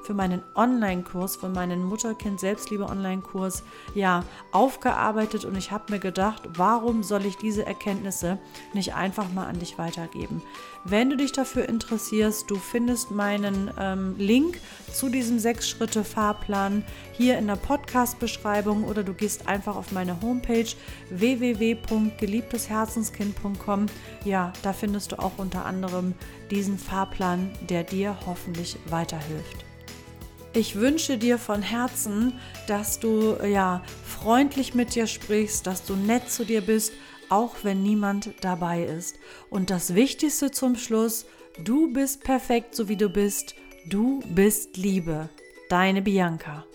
für 0.09 0.15
meinen 0.15 0.43
Online-Kurs, 0.55 1.37
für 1.37 1.51
meinen 1.51 1.85
Mutterkind-Selbstliebe-Online-Kurs, 1.85 3.63
ja, 3.95 4.25
aufgearbeitet 4.53 5.45
und 5.45 5.55
ich 5.55 5.71
habe 5.71 5.93
mir 5.93 5.99
gedacht, 5.99 6.45
warum 6.55 7.03
soll 7.03 7.27
ich 7.27 7.37
diese 7.37 7.67
Erkenntnisse 7.67 8.39
nicht 8.73 8.95
einfach 8.95 9.31
mal 9.35 9.47
an 9.47 9.59
dich 9.59 9.77
weitergeben? 9.77 10.41
Wenn 10.87 11.11
du 11.11 11.19
dich 11.19 11.33
dafür 11.33 11.69
interessierst, 11.69 12.51
du 12.51 12.57
findest 12.57 13.11
meinen 13.11 13.71
ähm, 13.79 14.15
Link 14.17 14.59
zu 14.95 15.11
diesem 15.11 15.39
Sechs-Schritte-Fahrplan 15.39 16.85
hier 17.13 17.37
in 17.37 17.47
der 17.47 17.57
Podcast-Beschreibung 17.57 18.85
oder 18.85 19.05
du 19.05 19.13
gehst 19.13 19.47
einfach 19.47 19.77
auf 19.77 19.93
meine 19.93 20.23
Homepage 20.23 20.71
www.geliebtesherzenskind.com. 21.11 23.87
Ja, 24.25 24.55
da 24.63 24.73
findest 24.73 25.13
du 25.13 25.19
auch 25.19 25.33
unter 25.37 25.67
anderem 25.67 26.15
diesen 26.51 26.79
Fahrplan, 26.79 27.51
der 27.69 27.85
dir 27.85 28.17
hoffentlich 28.25 28.79
weiterhilft. 28.89 29.68
Ich 30.55 30.77
wünsche 30.77 31.19
dir 31.19 31.39
von 31.39 31.63
Herzen, 31.63 32.33
dass 32.67 32.99
du 33.01 33.37
ja 33.45 33.83
freundlich 34.05 34.75
mit 34.75 34.95
dir 34.95 35.07
sprichst, 35.07 35.67
dass 35.67 35.85
du 35.85 35.95
nett 35.95 36.31
zu 36.31 36.45
dir 36.45 36.63
bist, 36.63 36.93
auch 37.29 37.57
wenn 37.63 37.83
niemand 37.83 38.31
dabei 38.41 38.85
ist. 38.85 39.17
Und 39.51 39.71
das 39.71 39.95
Wichtigste 39.95 40.51
zum 40.51 40.77
Schluss, 40.77 41.27
du 41.63 41.93
bist 41.93 42.25
perfekt, 42.25 42.75
so 42.75 42.89
wie 42.89 42.97
du 42.97 43.09
bist. 43.11 43.55
Du 43.87 44.21
bist 44.35 44.77
Liebe. 44.77 45.29
Deine 45.69 46.01
Bianca. 46.03 46.68